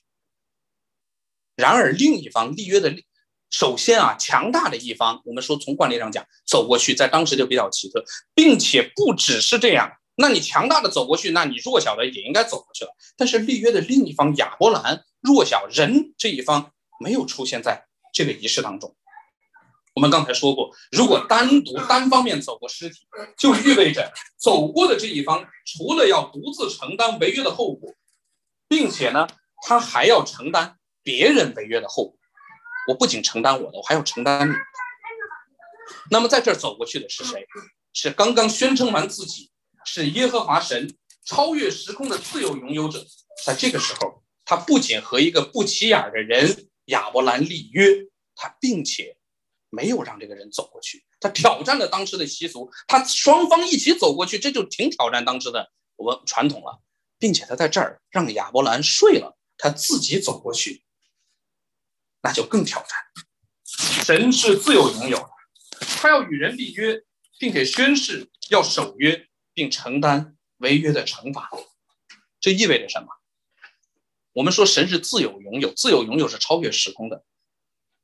[1.57, 3.07] 然而另一方立约的立，
[3.55, 9.93] 首先啊，强大的一方，我们说从惯例上讲，走过去，在当时就比较奇特，并且不只是这样。
[10.17, 12.91] 那你强大的走过去，那你弱小的也应该走过去了。
[13.17, 18.97] 但是立约的另一方亚伯兰弱小人这一方没有出现在这个仪式当中。
[19.95, 23.07] 我们刚才说过，如果单独单方面走过尸体，
[23.39, 27.89] 就意味着走过的这一方除了要独自承担违约的后果，
[28.67, 29.29] 并且呢，
[29.65, 32.17] 他还要承担别人违约的后果。
[32.89, 34.55] 我不仅承担我的，我还要承担你。
[36.11, 37.47] 那么在这儿走过去的是谁？
[37.93, 39.51] 是刚刚宣称完自己。
[39.87, 43.05] 是耶和华神超越时空的自由拥有者，
[43.45, 47.91] 在这个时候，他不仅和一个不起眼的人亚伯兰立约，
[48.35, 49.15] 他并且
[49.69, 56.81] 没有让这个人走过去，他挑战了当时的习俗，他双方一起走过去，这就挺挑战当时的文传统了，
[57.19, 60.83] 并且他在这儿让亚伯兰睡了，他自己走过去，
[62.25, 64.05] 那就更挑战。
[64.05, 65.31] 神是自由拥有的，
[66.01, 67.01] 他要与人立约，
[67.39, 69.29] 并且宣誓要守约。
[69.57, 71.49] 并承担违约的惩罚，
[72.41, 73.07] 这意味着什么？
[74.33, 77.23] 我们说神是自由拥有，自由拥有是超越时空的，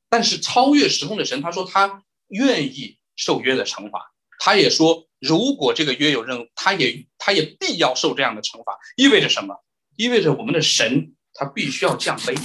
[0.08, 8.78] 但是超越时空的神，他说他愿意受约的惩罚，他也说如果这个约有任务，他也他也必要受这样的惩罚。
[8.96, 9.64] 意味着什么？
[9.96, 12.36] 意味着我们的神他必须要降卑，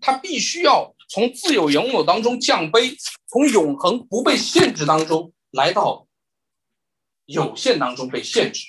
[0.00, 2.96] 他必须要从自由拥有当中降卑，
[3.28, 6.08] 从永恒不被限制当中来到。
[7.26, 8.66] 有限当中被限制。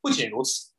[0.00, 0.72] 不仅如此，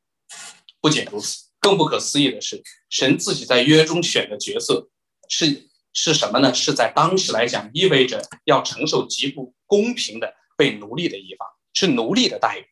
[0.82, 4.90] 不仅如此，更不可思议的是，神自己在约中选的角色
[5.30, 6.54] 是是什么呢？
[6.54, 12.66] 是在当时来讲，意味着要承受极不公平的被奴隶的一方，是奴隶的待遇，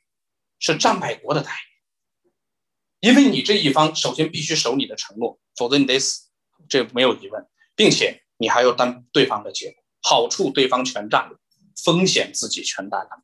[0.59, 3.07] 是战败国的待遇。
[3.07, 6.28] 因为你这一方首先必须守你的承诺，否则你得死，
[6.70, 7.45] 这没有疑问，
[7.76, 11.38] 并且你还要担对方的结果，好处对方全占了，
[11.84, 13.24] 风险自己全担了。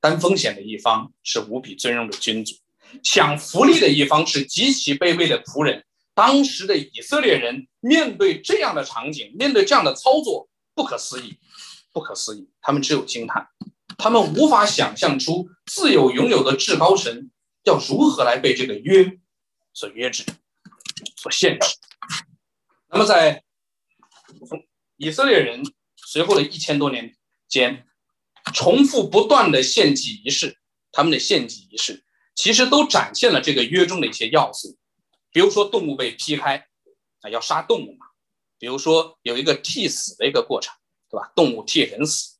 [0.00, 2.54] 担风险的一方是无比尊荣的君主，
[3.02, 5.84] 享福利的一方是极其卑微的仆人。
[6.14, 11.38] 当时的以色列人面对这样的场景，面对这样的操作，不可思议，
[11.92, 12.50] 不可思议。
[12.60, 13.48] 他们只有惊叹，
[13.96, 17.30] 他们无法想象出自有拥有的至高神
[17.64, 19.18] 要如何来被这个约
[19.72, 20.24] 所约制、
[21.16, 21.66] 所限制。
[22.92, 23.42] 那么，在
[24.96, 25.62] 以色列人
[25.96, 27.16] 随后的一千多年
[27.48, 27.86] 间。
[28.52, 30.58] 重复不断的献祭仪式，
[30.90, 34.76] 他们的献祭仪式其实都展现了这个约中的一些要素，
[35.30, 36.66] 比如说动物被劈开，
[37.20, 38.06] 啊要杀动物嘛，
[38.58, 40.74] 比如说有一个替死的一个过程，
[41.08, 41.30] 对吧？
[41.36, 42.36] 动物替人死，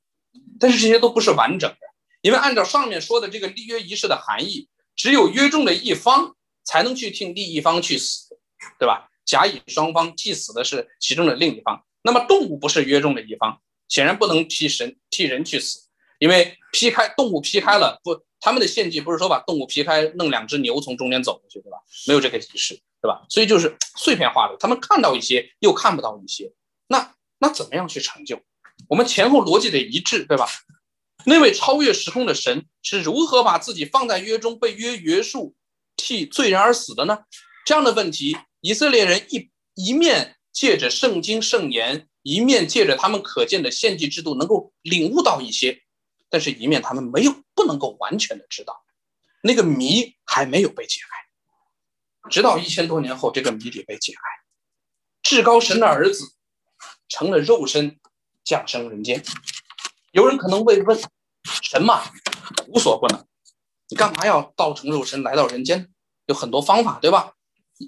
[0.58, 1.78] 但是这些都不是完整的，
[2.20, 6.34] 因为按照上面说的这个立约仪式的含义，只有约中的一方
[6.64, 8.36] 才能去替另一方去死，
[8.76, 9.08] 对吧？
[9.24, 15.88] 甲乙双方替死的是其中的另一方，那么动物不是约中的一方，显然不能替神替人去死。
[16.18, 21.78] 因为劈开动物劈开了不，他们的献祭不是说把动物劈开，弄两只牛从中间走过去，对吧？
[22.06, 23.26] 没有这个仪式，对吧？
[23.28, 26.52] 所以就是碎片化的，他们看到一些又看不到一些，
[26.86, 28.40] 那那怎么样去成就？
[28.88, 30.48] 我们前后逻辑得一致，对吧？
[31.24, 35.54] 那位超越时空的神是如何把自己放在约中，被约约束，
[35.96, 37.18] 替罪人而死的呢？
[37.64, 45.82] 这样的问题，以色列人一一面借着圣经圣言，一面借着他们可见的献祭制度，能够领悟到一些。
[46.30, 48.84] 但是，一面他们没有不能够完全的知道，
[49.42, 52.30] 那个谜还没有被解开。
[52.30, 54.20] 直到一千多年后，这个谜底被解开，
[55.24, 56.34] 至高神的儿子
[57.08, 57.98] 成了肉身，
[58.44, 59.24] 降生人间。
[60.12, 60.96] 有人可能会问：
[61.62, 62.04] 神嘛，
[62.68, 63.26] 无所不能，
[63.88, 65.92] 你干嘛要道成肉身来到人间？
[66.26, 67.34] 有很多方法，对吧？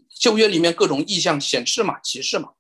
[0.08, 2.50] 旧约里面各种意象显示嘛，启示嘛。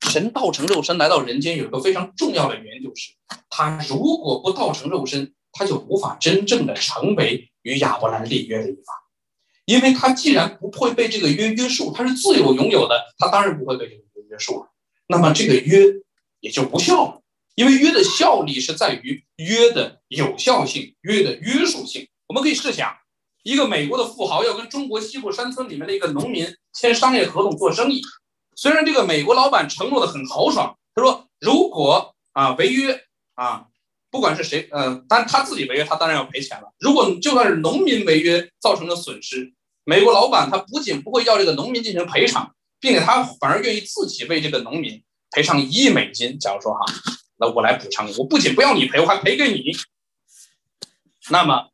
[0.00, 3.12] 神道成肉身来到人间，有一个非常重要的原因，就是
[3.50, 8.96] 他如果不道成肉身，他就无法真正的成为与亚伯兰立约的一方，
[9.66, 14.70] 因为他既然不会被这个约约束，他是自由拥有的，他当然不会被这个约约束了。
[15.06, 15.84] 那么这个约
[16.40, 17.22] 也就无效了，
[17.54, 22.08] 因为约的效力是在于约的有效性、约的约束性。
[22.26, 22.96] 我们可以试想，
[23.42, 28.02] 一个美国的富豪要跟中国西部山村里面的一个农民签商业合同做生意。
[28.54, 33.00] 虽然这个美国老板承诺的很豪爽，他说如果啊违约
[33.34, 33.66] 啊，
[34.10, 36.72] 不管是谁，呃，但他自己违约，他当然要赔钱了。
[36.78, 39.52] 如果就算是农民违约造成的损失，
[39.84, 46.38] 美国老板他不仅不会要这个农民进行赔偿，并且他反而愿意自己为这个农民赔偿一亿美金。
[46.38, 46.84] 假如说哈，
[47.38, 49.72] 那我来补偿你，我不仅不要你赔，我还赔给你。
[51.30, 51.69] 那么，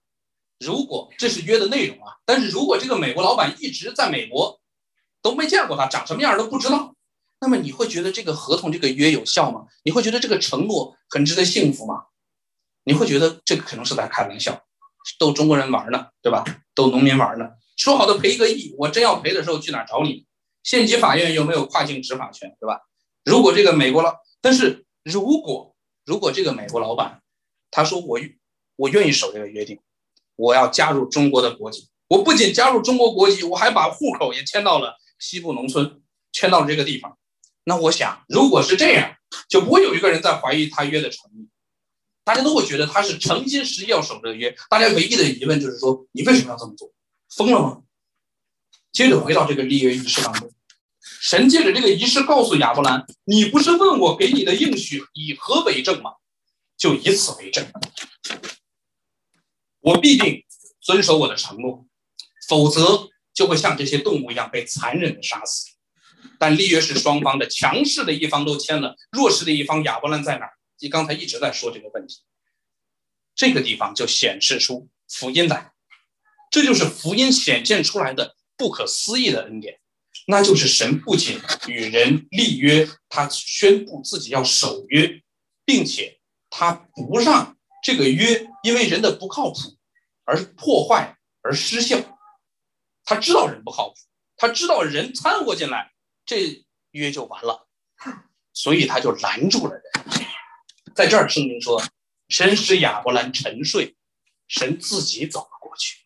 [0.58, 4.60] 如果这是约的内容啊，但是如果这个美国老板一直在美国
[5.22, 6.94] 都没见过他，长什么样都不知道，
[7.40, 9.66] 那么你会觉得这个合同、这个约有效吗？
[9.82, 12.04] 你会觉得这个承诺很值得幸福吗？
[12.84, 14.64] 你会觉得这可能是在开玩笑，
[15.18, 16.44] 逗中国人玩呢，对吧？
[16.74, 17.50] 逗农民玩呢。
[17.76, 20.26] 说好的赔一个亿，我真要赔的时候去哪找你？
[20.62, 22.80] 县级法院又没有跨境执法权，对吧？
[23.24, 27.20] 如果这个美国老，但是如果如果这个美国老板
[27.70, 28.18] 他说我
[28.76, 29.78] 我愿意守这个约定，
[30.36, 36.00] 我要加入中国的国籍，我不仅加入中国国籍，我还把户口也迁到了西部农村，
[36.32, 37.18] 迁到了这个地方。
[37.64, 39.16] 那我想，如果是这样，
[39.48, 41.48] 就不会有一个人在怀疑他约的诚意，
[42.22, 44.54] 大家都会觉得他是诚心实意要守这个约。
[44.70, 46.92] 大家唯一的疑问就是说，你为什么要这么做？
[47.34, 47.78] 疯了吗？
[48.92, 50.50] 接着回到这个立约仪式当中，
[51.20, 56.12] 神借着这个仪式告诉亚伯兰：“你不是问我给你的应许以何为证吗？
[56.78, 57.66] 就以此为证，
[59.86, 60.44] 我必定
[60.80, 61.86] 遵守我的承诺，
[62.48, 65.70] 否则就会像这些动物一样被残忍的杀死。”
[66.40, 70.52] 但立约是双方的，强势的一方都签了，弱势的一方亚伯兰在哪儿？
[70.80, 72.16] 你刚才一直在说这个问题，
[73.36, 75.70] 这个地方就显示出福音来。
[76.50, 79.78] 这就是福音显现出来的不可思议的恩典，
[80.26, 85.22] 那就是神不仅与人立约，他宣布自己要守约，
[85.64, 86.18] 并且
[86.50, 89.75] 他不让这个约因为人的不靠谱
[90.26, 91.96] 而是破坏而失效。
[93.04, 93.94] 他知道人不靠谱，
[94.36, 95.92] 他知道人掺和进来，
[96.26, 97.68] 这约就完了，
[98.52, 99.82] 所以他就拦住了人。
[100.94, 101.82] 在这儿，圣经说，
[102.28, 103.96] 神使亚伯兰沉睡，
[104.48, 105.98] 神自己走了过去。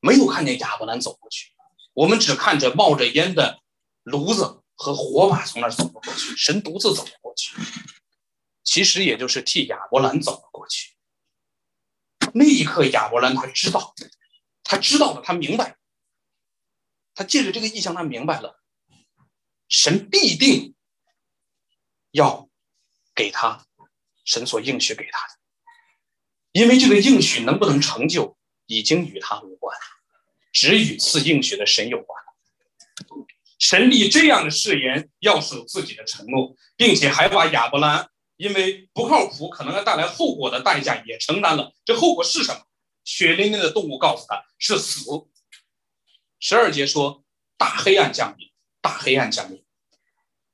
[0.00, 1.50] 没有看见亚伯兰走过去，
[1.92, 3.60] 我们只看着冒着烟的
[4.02, 6.34] 炉子和火把从那儿走了过去。
[6.36, 7.54] 神独自走了过去，
[8.64, 10.94] 其实也就是替亚伯兰走了过去。
[12.34, 13.94] 那一刻，亚伯兰他知道，
[14.64, 15.76] 他知道了，他明白，
[17.14, 18.60] 他借着这个意象，他明白了，
[19.68, 20.74] 神必定
[22.10, 22.48] 要
[23.14, 23.66] 给他
[24.24, 25.34] 神所应许给他的，
[26.52, 28.36] 因为这个应许能不能成就？
[28.66, 29.76] 已经与他无关，
[30.52, 32.22] 只与赐应许的神有关。
[33.58, 38.08] 神立这样的誓言，要守自己的承诺，并且还把亚伯兰
[38.40, 41.74] 因为不靠谱可能要带来后果的代价也承担了。
[41.84, 42.62] 这后果是什么？
[43.04, 45.04] 血淋淋的动物告诉他是死。
[46.38, 47.22] 十二节说
[47.58, 48.48] 大黑暗降临，
[48.80, 49.62] 大黑暗降临。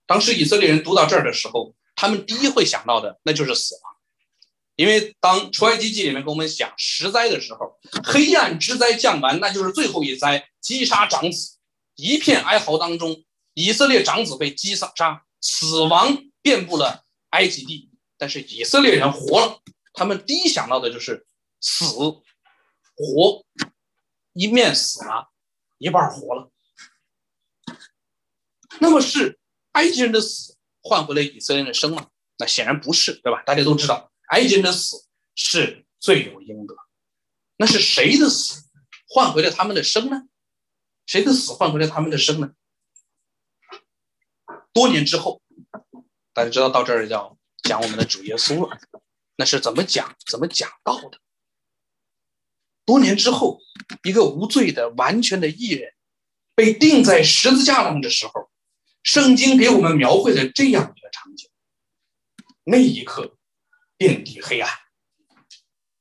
[0.05, 3.95] 当时以色列人读到这儿的时候，他们第一会想到的那就是死亡。
[4.75, 11.57] 因为当出埃及记里面跟我们讲十灾的时候，黑暗之灾降完，那就是最后一灾，击杀长子，
[11.95, 13.23] 一片哀嚎当中，
[13.55, 14.93] 以色列长子被击杀，
[15.41, 19.61] 死亡遍布了埃及地，但是以色列人活了，
[19.93, 21.27] 他们第一想到的就是
[21.61, 23.45] 死活，
[24.33, 25.31] 一面死了，
[25.79, 26.51] 一半活了。
[28.81, 29.39] 那么是
[29.73, 32.09] 埃及人的死换回了以色列人的生吗？
[32.39, 33.43] 那显然不是，对吧？
[33.45, 34.13] 大家都知道。
[34.29, 36.75] 埃及人的死是罪有应得，
[37.57, 38.65] 那是谁的死
[39.09, 40.23] 换回了他们的生呢？
[41.07, 42.53] 谁的死换回了他们的生呢？
[44.73, 45.41] 多年之后，
[46.37, 48.79] 大家知道到这儿要讲我们的主耶稣了，
[49.37, 50.15] 那是怎么讲？
[50.27, 51.19] 怎么讲到的？
[52.85, 53.63] 多年之后，
[54.03, 55.95] 一个无罪的、完全的艺人
[56.55, 58.51] 被钉在十字架上的时候，
[59.03, 61.49] 圣经给我们描绘了这样一个场景，
[62.65, 63.39] 那一刻。
[63.99, 64.71] 遍地黑暗，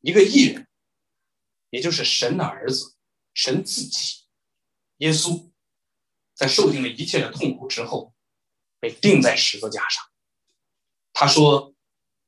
[0.01, 0.67] 一个艺人，
[1.69, 2.97] 也就是神的儿子，
[3.33, 4.25] 神自己，
[4.97, 5.49] 耶稣，
[6.33, 8.13] 在受尽了一切的痛苦之后，
[8.81, 10.03] 被钉在十字架上。
[11.15, 11.73] 他说：“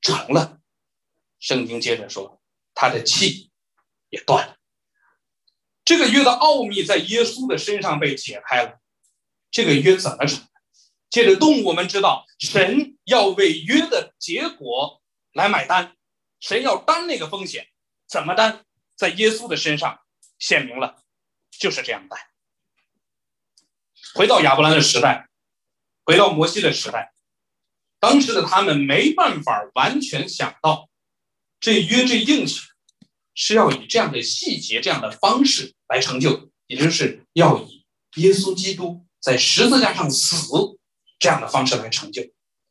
[0.01, 0.59] 成了。”
[1.39, 2.41] 圣经接着说
[2.73, 3.51] ：“他的气
[4.09, 4.57] 也断了。”
[5.85, 8.79] 这个约的奥秘在耶稣的身上被解开了。
[9.51, 10.47] 这个约怎么成的？
[11.09, 15.01] 借着动物，我们知道神要为约的结果。
[15.33, 15.95] 来买单，
[16.39, 17.67] 谁要担那个风险？
[18.07, 18.65] 怎么担？
[18.95, 20.01] 在耶稣的身上
[20.39, 21.03] 显明了，
[21.51, 22.19] 就是这样担。
[24.15, 25.29] 回到亚伯兰的时代，
[26.03, 27.13] 回到摩西的时代，
[27.99, 30.89] 当时的他们没办法完全想到，
[31.59, 32.61] 这约这应许
[33.35, 37.85] 是要以这样的细节、这样的方式来成就，也就是要以
[38.15, 40.47] 耶稣基督在十字架上死
[41.19, 42.23] 这样的方式来成就。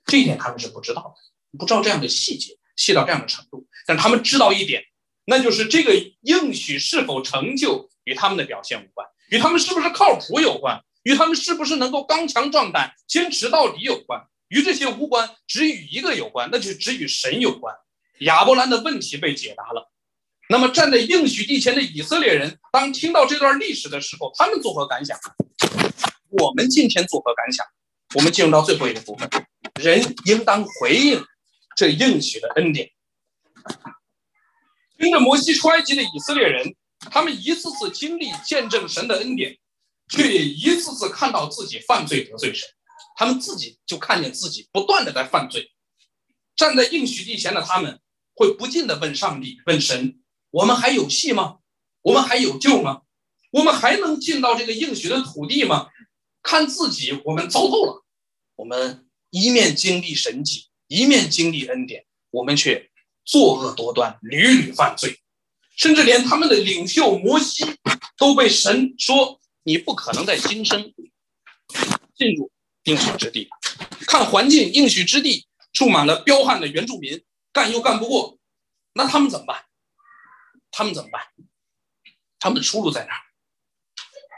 [0.04, 1.14] 这一点他们是不知道的。
[1.58, 4.84] 不知道这样的细节细到这样的程度，但他们知道一点，
[5.24, 17.74] 那就是这个应许是否成就与他们的表现无关，与他们是不是靠谱有关，与他们是不是能够刚强壮胆、坚持到底有关，与这些无关，只与一个有关，那就是只与神有关。
[18.20, 19.90] 亚伯兰的问题被解答了。
[20.48, 25.18] 那么站在应许地前的以色列人，当听到这段历史的时候，他们作何感想？
[26.30, 27.66] 我们今天作何感想？
[28.14, 29.28] 我们进入到最后一个部分，
[29.80, 31.24] 人应当回应
[31.74, 32.88] 这应许的恩典。
[34.96, 36.74] 跟着摩西出埃及的以色列人，
[37.10, 39.58] 他们一次次经历见证神的恩典，
[40.08, 42.68] 却也一次次看到自己犯罪得罪神。
[43.16, 45.72] 他们自己就看见自己不断的在犯罪。
[46.54, 48.00] 站在应许地前的他们，
[48.34, 50.20] 会不禁的问上帝、问神。
[50.50, 51.58] 我们还有戏吗？
[52.02, 53.02] 我们还有救吗？
[53.50, 55.88] 我们还能进到这个应许的土地吗？
[56.42, 58.04] 看自己，我们糟透了。
[58.54, 62.90] 我们一面经历神迹，一面经历恩典，我们却
[63.24, 65.18] 作恶多端，屡屡犯罪，
[65.76, 67.64] 甚至连他们的领袖摩西
[68.16, 70.94] 都被神说：“你不可能在今生
[72.14, 72.50] 进入
[72.86, 73.48] 应许之地。”
[74.08, 77.22] 看环境，应许之地住满了彪悍的原住民，
[77.52, 78.38] 干又干不过，
[78.94, 79.64] 那他们怎么办？
[80.70, 81.22] 他们怎么办？
[82.38, 83.22] 他们的出路在哪儿？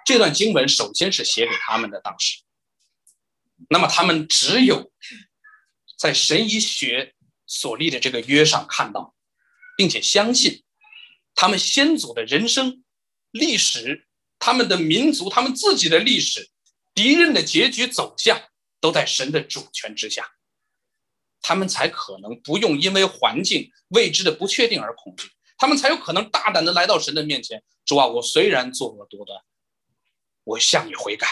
[0.05, 2.43] 这段经文首先是写给他们的，当时，
[3.69, 4.91] 那么他们只有
[5.99, 7.15] 在神以血
[7.47, 9.15] 所立的这个约上看到，
[9.77, 10.65] 并且相信
[11.35, 12.83] 他们先祖的人生
[13.33, 16.49] 历史、他们的民族、他们自己的历史、
[16.99, 18.43] 敌人的结局走向
[18.81, 20.29] 都在神的主权之下，
[21.41, 25.29] 他们才可能不用因为环境未知的不确定而恐惧。
[25.57, 27.63] 他们才有可能大胆的来到神的面前。
[27.85, 29.41] 主啊，我虽然作恶多端，
[30.43, 31.29] 我向你悔改。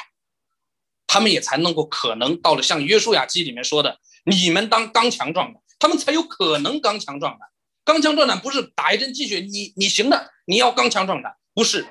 [1.08, 5.60] 他们也才能够可能到了像约书亚记里面说的，你们当刚强壮胆。
[5.80, 7.48] 他们才有可能刚强壮胆。
[7.84, 11.84] 刚强壮胆不是打一针鸡血，你你行的，你要刚强壮胆，不是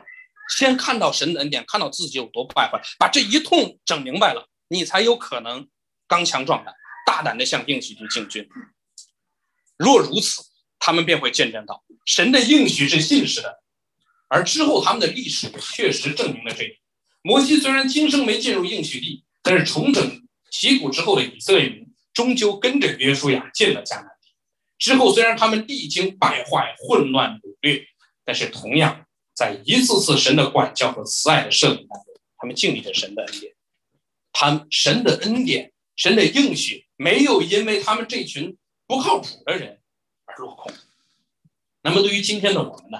[0.49, 5.67] 先看到神的恩典，看到自己有多败坏，把这一通整明白了，你才有可能
[6.07, 6.73] 刚强壮胆，
[7.05, 8.47] 大胆的向应许地进军。
[9.77, 10.43] 若如此。
[10.77, 13.63] 他们便会见证到神的应许是信实的，
[14.27, 16.77] 而之后他们的历史确实证明了这一点。
[17.23, 24.29] 摩西虽然今生没进入应许地，但是重整旗鼓之后的以色列民终究跟着约书亚进了迦南地。
[24.77, 27.83] 之后虽然他们历经败坏、混乱、掳掠，
[28.23, 33.53] 但是同样在一次次神的管教和慈爱的赦免当中，他们经历着神的恩典。
[34.31, 38.57] 他们神的恩典、神的应许没有因为他们这群
[38.87, 39.79] 不靠谱的人
[40.25, 40.35] 而。
[40.37, 40.73] 落空。
[41.81, 42.99] 那么，对于今天的我们呢？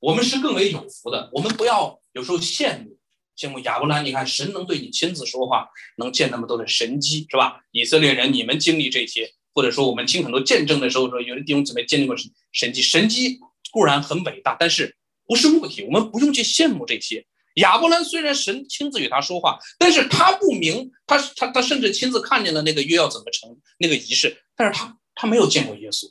[0.00, 1.30] 我们是更为有福的。
[1.32, 2.98] 我们不要有时候羡慕
[3.36, 4.04] 羡慕亚伯兰。
[4.04, 5.68] 你看，神能对你亲自说话，
[5.98, 7.60] 能见那么多的神迹，是吧？
[7.70, 12.82] 以色列人，你们经历这些，或者说我们听很多见证的时候，说有的弟兄姊妹经历过神神迹。
[12.82, 13.38] 神迹
[13.70, 14.96] 固然很伟大，但是
[15.26, 15.82] 不是目的。
[15.84, 17.26] 我们不用去羡慕这些。
[17.56, 26.10] 亚伯兰虽然神亲自与他说话，但是他不明，他他他甚至亲自看见了那个约要怎么成那个仪式，但是他他没有见过耶稣。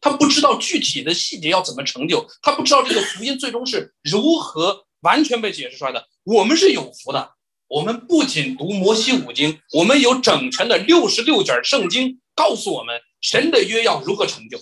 [0.00, 6.08] 他不知道具体的细节要怎么成就，他不知道这个福音最终是如何完全被解释出来的。
[6.24, 7.32] 我们是有福的，
[7.68, 14.58] 我们不仅读摩西五经，我们有整全的六十六卷圣经，告诉我们神的约要如何成就。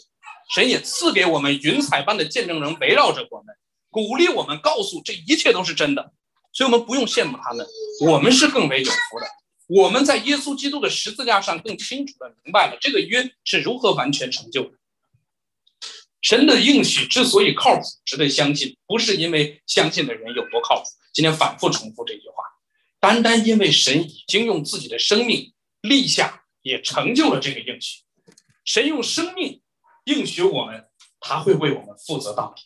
[0.52, 3.54] 神也赐给我们云彩般的见证人围绕着我们，
[4.06, 6.12] 鼓励我们，告诉这一切都是真的。
[6.52, 7.66] 所以，我们不用羡慕他们，
[8.06, 9.26] 我们是更为有福的。
[9.66, 14.70] 我们在耶稣基督的十字架上更清楚的明白了这个约是如何完全成就的。
[16.22, 20.86] 神的应许之所以靠谱，值得相信，不是因为相信的人有多靠谱。
[21.12, 22.42] 今天反复重复这句话，
[22.98, 28.02] 单单因为神已经用自己的生命立下，也成就了这个应许。
[28.64, 29.60] 神用生命
[30.04, 30.88] 应许我们，
[31.20, 32.62] 他会为我们负责到底。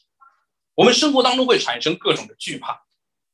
[0.75, 2.83] 我们生活当中会产生各种的惧怕，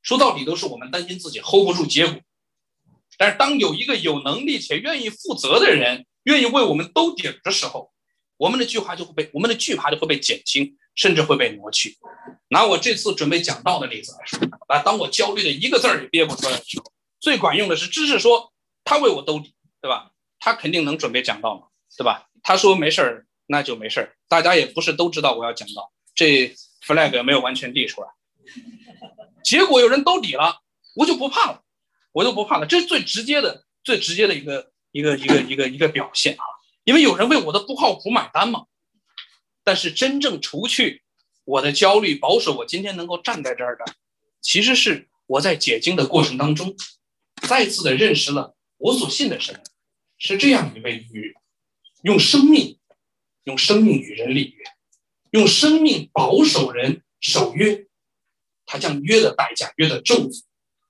[0.02, 2.20] 说到底都是我们担心自己 hold 不住结果。
[3.16, 7.92] 但是当有一个有能力且愿意负责的人，愿意为我们兜底的时候，
[8.36, 11.96] 我们的惧怕就会被我们的惧怕就会被减轻，甚至会被挪去。
[12.48, 18.52] 拿我这次准备讲道的例子来说，啊，当我焦虑的一个字儿也憋不出来的时候，最管用的是知识说
[18.84, 20.12] 他为我兜底，对吧？
[20.38, 21.66] 他肯定能准备讲道嘛，
[21.96, 22.28] 对吧？
[22.42, 24.16] 他说没事儿，那就没事儿。
[24.28, 26.54] 大家也不是都知道我要讲道，这
[26.88, 28.08] flag 没有完全立出来。
[29.44, 30.62] 结果有人兜底了，
[30.96, 31.62] 我就不怕了，
[32.12, 32.66] 我就不怕了。
[32.66, 36.42] 这是最直接的、最直接的一个一个一个一个一个表现啊。
[36.84, 38.64] 因为有人为我的不靠谱买单嘛，
[39.62, 41.02] 但是真正除去
[41.44, 43.84] 我的焦虑、保守，我今天能够站在这儿的，
[44.40, 46.74] 其实是我在解经的过程当中，
[47.46, 49.62] 再次的认识了我所信的神，
[50.16, 51.34] 是这样一位与
[52.02, 52.78] 用生命、
[53.44, 54.64] 用生命与人立约，
[55.30, 57.86] 用生命保守人守约，
[58.66, 60.42] 他将约的代价、约的咒诅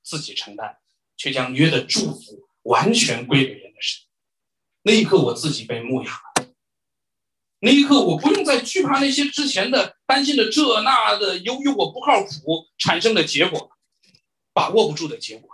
[0.02, 0.78] 自己承担，
[1.16, 4.02] 却将约的祝福完全归给人的神。
[4.82, 6.48] 那一刻，我自己被牧养了。
[7.60, 13.70] 那一刻，我不用再惧怕那些之前的担心的这那的，由于我不靠谱产生的结果，
[14.52, 15.50] 把握不住的结果。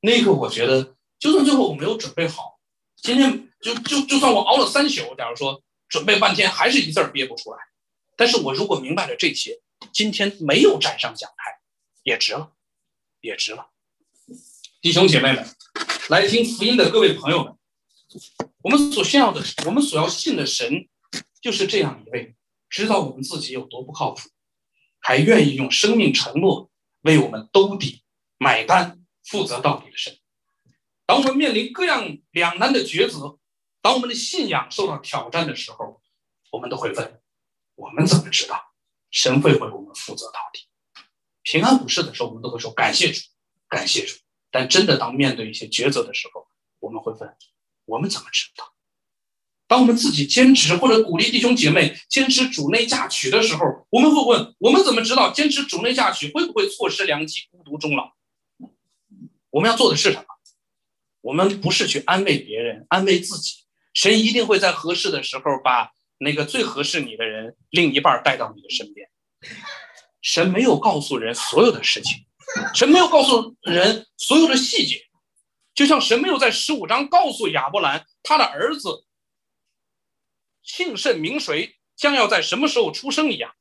[0.00, 2.60] 那一刻，我觉得，就算最后我没有准备好，
[2.96, 7.58] 今天就就就算我熬了三宿，假如说准备半天还是一字儿憋不出来，
[8.16, 9.60] 但是我如果明白了这些，
[9.92, 11.60] 今天没有站上讲台，
[12.02, 12.52] 也值了，
[13.20, 13.70] 也值了。
[14.80, 15.46] 弟兄姐妹们，
[16.08, 17.56] 来听福音的各位朋友们，
[18.62, 20.88] 我们所需要的，我们所要信的神。
[21.42, 22.34] 就是这样一位
[22.68, 24.30] 知道我们自己有多不靠谱，
[24.98, 26.68] 还愿意用生命承诺
[27.02, 28.02] 为我们兜底、
[28.36, 30.18] 买单、负责到底的神。
[31.04, 33.38] 当我们面临各样两难的抉择，
[33.80, 36.02] 当我们的信仰受到挑战的时候，
[36.50, 37.20] 我们都会问：
[37.76, 38.60] 我们怎么知道
[39.10, 40.66] 神会为我们负责到底？
[41.42, 43.20] 平安无事的时候，我们都会说感谢主，
[43.68, 44.16] 感谢主。
[44.50, 46.48] 但真的当面对一些抉择的时候，
[46.80, 47.36] 我们会问：
[47.84, 48.72] 我们怎么知道？
[49.68, 58.12] 当我们自己坚持或者鼓励弟兄姐妹坚持主内嫁娶的时候，我们会问：我们怎么知道坚持主内嫁娶会不会错失良机、孤独终老？
[59.50, 60.24] 我们要做的是什么？
[61.20, 63.64] 我们不是去安慰别人，安慰自己。
[63.92, 69.10] 神一定会在合适的时候把那个最合适你的人、另一半带到你的身边。
[70.22, 72.26] 神没有告诉人所有的事情，
[72.74, 75.06] 神没有告诉人所有的细节，
[75.74, 79.04] 就像神没有在十五章告诉亚伯兰他的儿子。
[80.62, 83.54] 姓甚名谁，将要在什么时候出生一样，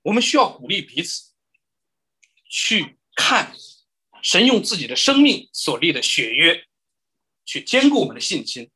[0.00, 1.32] 我们需要鼓励彼此，
[2.48, 3.54] 去看
[4.22, 6.66] 神用自己的生命所立的血约，
[7.44, 8.70] 去坚固我们的信心，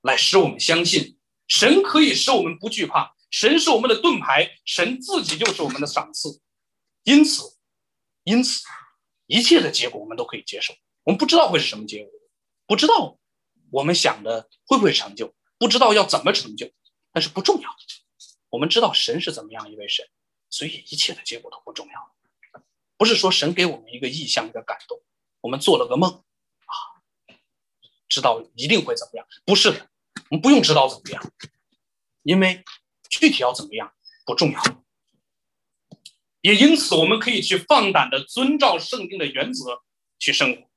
[0.00, 1.18] 来使我们相信
[1.54, 6.40] 神可以使我们不惧怕，神是我们的盾牌，神自己就是我们的赏赐。
[7.02, 7.58] 因此，
[8.24, 8.64] 因此，
[9.26, 10.72] 一切的结果我们都可以接受。
[11.02, 12.10] 我们不知道会是什么结果，
[12.66, 13.18] 不知道
[13.70, 15.34] 我们想的会不会成就。
[15.58, 16.72] 不知道要怎么成就，
[17.12, 17.68] 但是不重要。
[18.48, 20.08] 我们知道神是怎么样一位神，
[20.48, 22.14] 所以一切的结果都不重要。
[22.96, 24.98] 不是说神给我们一个意向、一个感动，
[25.42, 26.72] 我们做了个梦啊，
[28.08, 29.26] 知道一定会怎么样？
[29.44, 29.90] 不是的，
[30.32, 31.22] 我们不用知道怎么样，
[32.22, 32.64] 因为
[33.10, 33.92] 具体要怎么样
[34.24, 34.62] 不重要。
[36.40, 39.82] 也因此，我们可以去放胆的遵照圣经的原则
[40.18, 40.70] 去生活。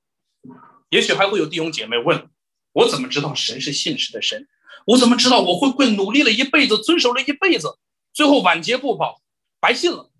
[0.90, 2.30] 也许还会有弟兄姐妹问
[2.74, 4.46] 我：怎么知道神是信实的神？
[4.88, 7.80] 我怎么知道我会会努力了一辈子，遵守了一辈子，
[8.12, 9.22] 最后晚节不保，
[9.62, 10.12] 白信了？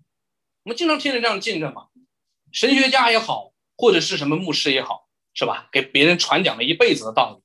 [0.62, 1.88] 我们经常听见这样见证嘛，
[2.52, 5.68] 神学家也好，或者是什么牧师也好，是吧？
[5.70, 7.42] 给别人传讲了一辈子的道理，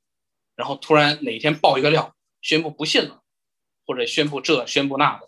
[0.62, 3.24] 然后突然哪天爆一个料，宣布不信了，
[3.84, 5.28] 或者宣布这宣布那的，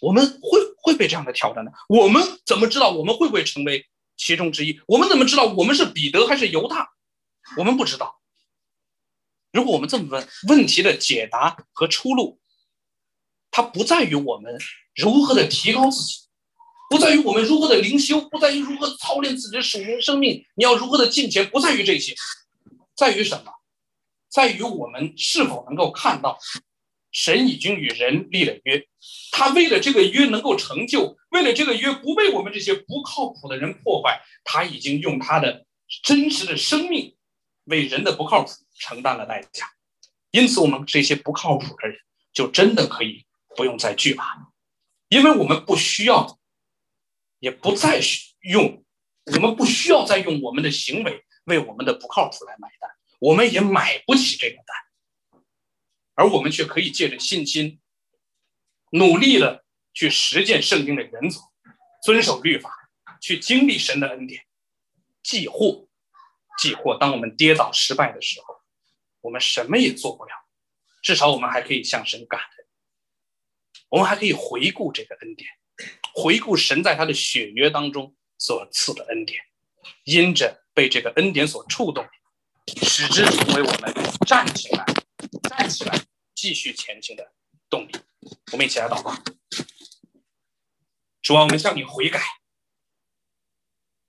[0.00, 1.70] 我们会会被这样的挑战的。
[1.90, 3.86] 我们怎么知道我们会不会成为
[4.16, 4.80] 其中之一？
[4.86, 6.88] 我们怎么知道我们是彼得还是犹大？
[7.58, 8.18] 我们不知道。
[9.52, 12.40] 如果我们这么问，问题的解答和出路，
[13.50, 14.58] 它不在于我们
[14.94, 16.20] 如何的提高自己，
[16.88, 22.14] 不在于我们如何的灵修，不在于如何操练自己的属灵生命，你要如何的进前，不在于这些，
[22.94, 23.52] 在于什么？
[24.28, 26.38] 在于我们是否能够看到，
[27.10, 28.86] 神已经与人立了约，
[29.32, 35.66] 他为了这个约能够成就，为了这个约不被我们这些不靠谱的人破坏，他已经用他的
[36.02, 37.16] 真实的生命
[37.64, 38.50] 为人的不靠谱。
[38.78, 39.66] 承担了代价，
[40.32, 41.98] 因此我们这些不靠谱的人
[42.34, 43.24] 就真的可以
[43.56, 44.52] 不用再惧怕，
[45.08, 46.38] 因为我们不需要，
[47.38, 47.98] 也不再
[48.42, 48.84] 用，
[49.32, 55.42] 我们不需要再用我们的行为为我们的不靠谱来买单，我们也买不起这个单，
[56.14, 57.80] 而我们却可以借着信心，
[58.90, 61.40] 努力的去实践圣经的原则，
[62.04, 62.70] 遵守律法，
[63.20, 64.44] 去经历神的恩典，
[65.22, 65.88] 既或，
[66.58, 68.56] 既或当我们跌倒失败的时候。
[69.22, 70.30] 我们什么也做不了，
[71.02, 72.66] 至少我们还可以向神感恩。
[73.88, 75.50] 我们还可以回顾这个恩典，
[76.14, 79.42] 回顾神在他的血约当中所赐的恩典，
[80.04, 82.06] 因着被这个恩典所触动，
[82.82, 83.94] 使之成为我们
[84.26, 84.84] 站起来、
[85.48, 86.04] 站起来
[86.34, 87.32] 继续前进的
[87.70, 87.92] 动力。
[88.52, 89.14] 我们一起来祷告：
[91.22, 92.20] 主啊，我们向你悔改，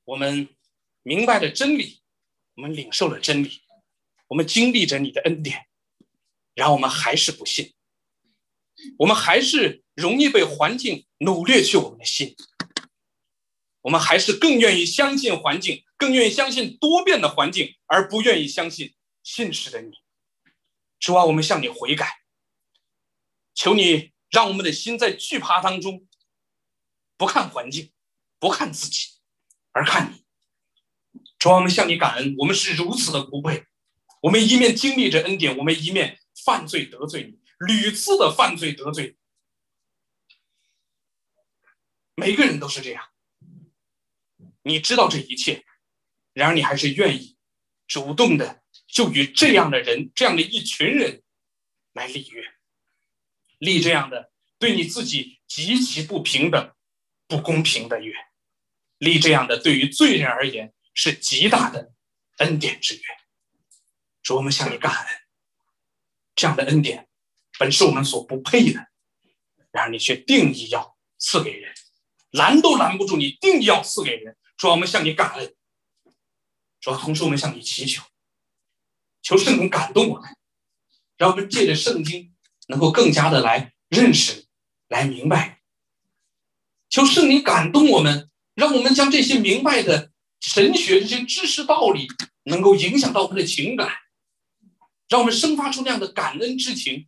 [0.06, 0.50] 我们
[1.04, 2.02] 明白了真理，
[2.56, 3.62] 我们领受了真理。
[4.28, 5.68] 我们经历着你的恩典，
[6.54, 7.74] 然后我们还是不信，
[8.98, 12.36] 我们还是容易被环境掳掠去我们的心，
[13.82, 19.92] 我们还是更愿意相信环境，更愿意相信多变的环境，而不愿意相信信实的你。
[21.00, 22.22] 主啊，我们向你悔改，
[23.54, 26.08] 求你让我们的心在惧怕当中，
[27.18, 27.92] 不看环境，
[28.40, 29.10] 不看自己，
[29.72, 30.26] 而看你。
[31.38, 33.66] 主啊，我们向你感恩，我们是如此的不配。
[34.22, 39.18] 我们一面经历着恩典，我们一面犯罪得罪你，屡次的犯罪得罪。
[42.16, 43.10] 每个人都是这样。
[44.64, 45.64] 你知道这一切，
[46.38, 47.36] 然而你还是愿意
[47.88, 51.24] 主动的就与这样的人、这样的一群人
[51.94, 52.44] 来立约，
[53.58, 56.74] 立这样的对你自己极其不平等、
[57.28, 58.14] 不公平的约，
[58.98, 60.74] 立这样的对于罪人而言。
[61.00, 61.92] 是极大的
[62.38, 63.02] 恩典之约，
[64.24, 65.16] 主，我们向你感恩。
[66.34, 67.08] 这样的恩典
[67.60, 68.88] 本是我们所不配的，
[69.70, 71.72] 然而你却定义要赐给人，
[72.32, 74.36] 拦都拦不住你定要赐给人。
[74.58, 75.56] 主，我们向你感恩。
[76.88, 78.02] 主，同时我们向你祈求，
[79.22, 80.30] 求圣灵感动我们，
[81.18, 82.34] 让我们借着圣经
[82.68, 84.46] 能够更加的来认识、
[84.88, 85.62] 来明白。
[86.90, 90.12] 求圣灵感动我们，让我们将这些明白的。
[90.40, 92.08] 神学这些知识道理
[92.44, 93.92] 能够影响到我们的情感，
[95.10, 97.08] 让我们生发出那样的感恩之情。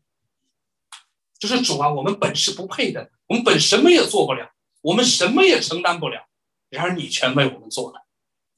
[1.37, 4.51] 就是主啊，我们本是不配的，我们本什么也做不了，
[4.81, 6.27] 我们什么也承担不了，
[6.69, 8.07] 然而你全为我们做了，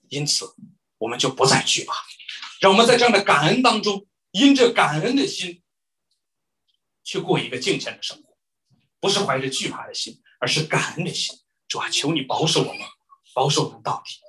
[0.07, 0.55] 因此
[1.01, 1.95] 我们就不再惧怕。
[2.59, 5.63] 让我们在这样的感恩当中，因着感恩的心，
[7.03, 8.37] 去过一个敬虔的生活，
[8.99, 11.35] 不是怀着惧怕的心，而是感恩的心。
[11.67, 12.81] 主啊，求你保守我们，
[13.33, 14.19] 保守我们到底。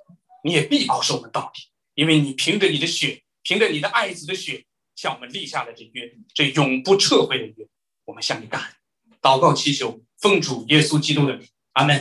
[0.45, 4.65] 你也必保守我们到底，因为你凭着你的血，凭着你的爱子的血，
[4.97, 7.69] 向我们立下了这约，这永不撤回的约。
[8.07, 12.01] 我们向你感恩，祷告祈求，奉主耶稣基督的名，阿门。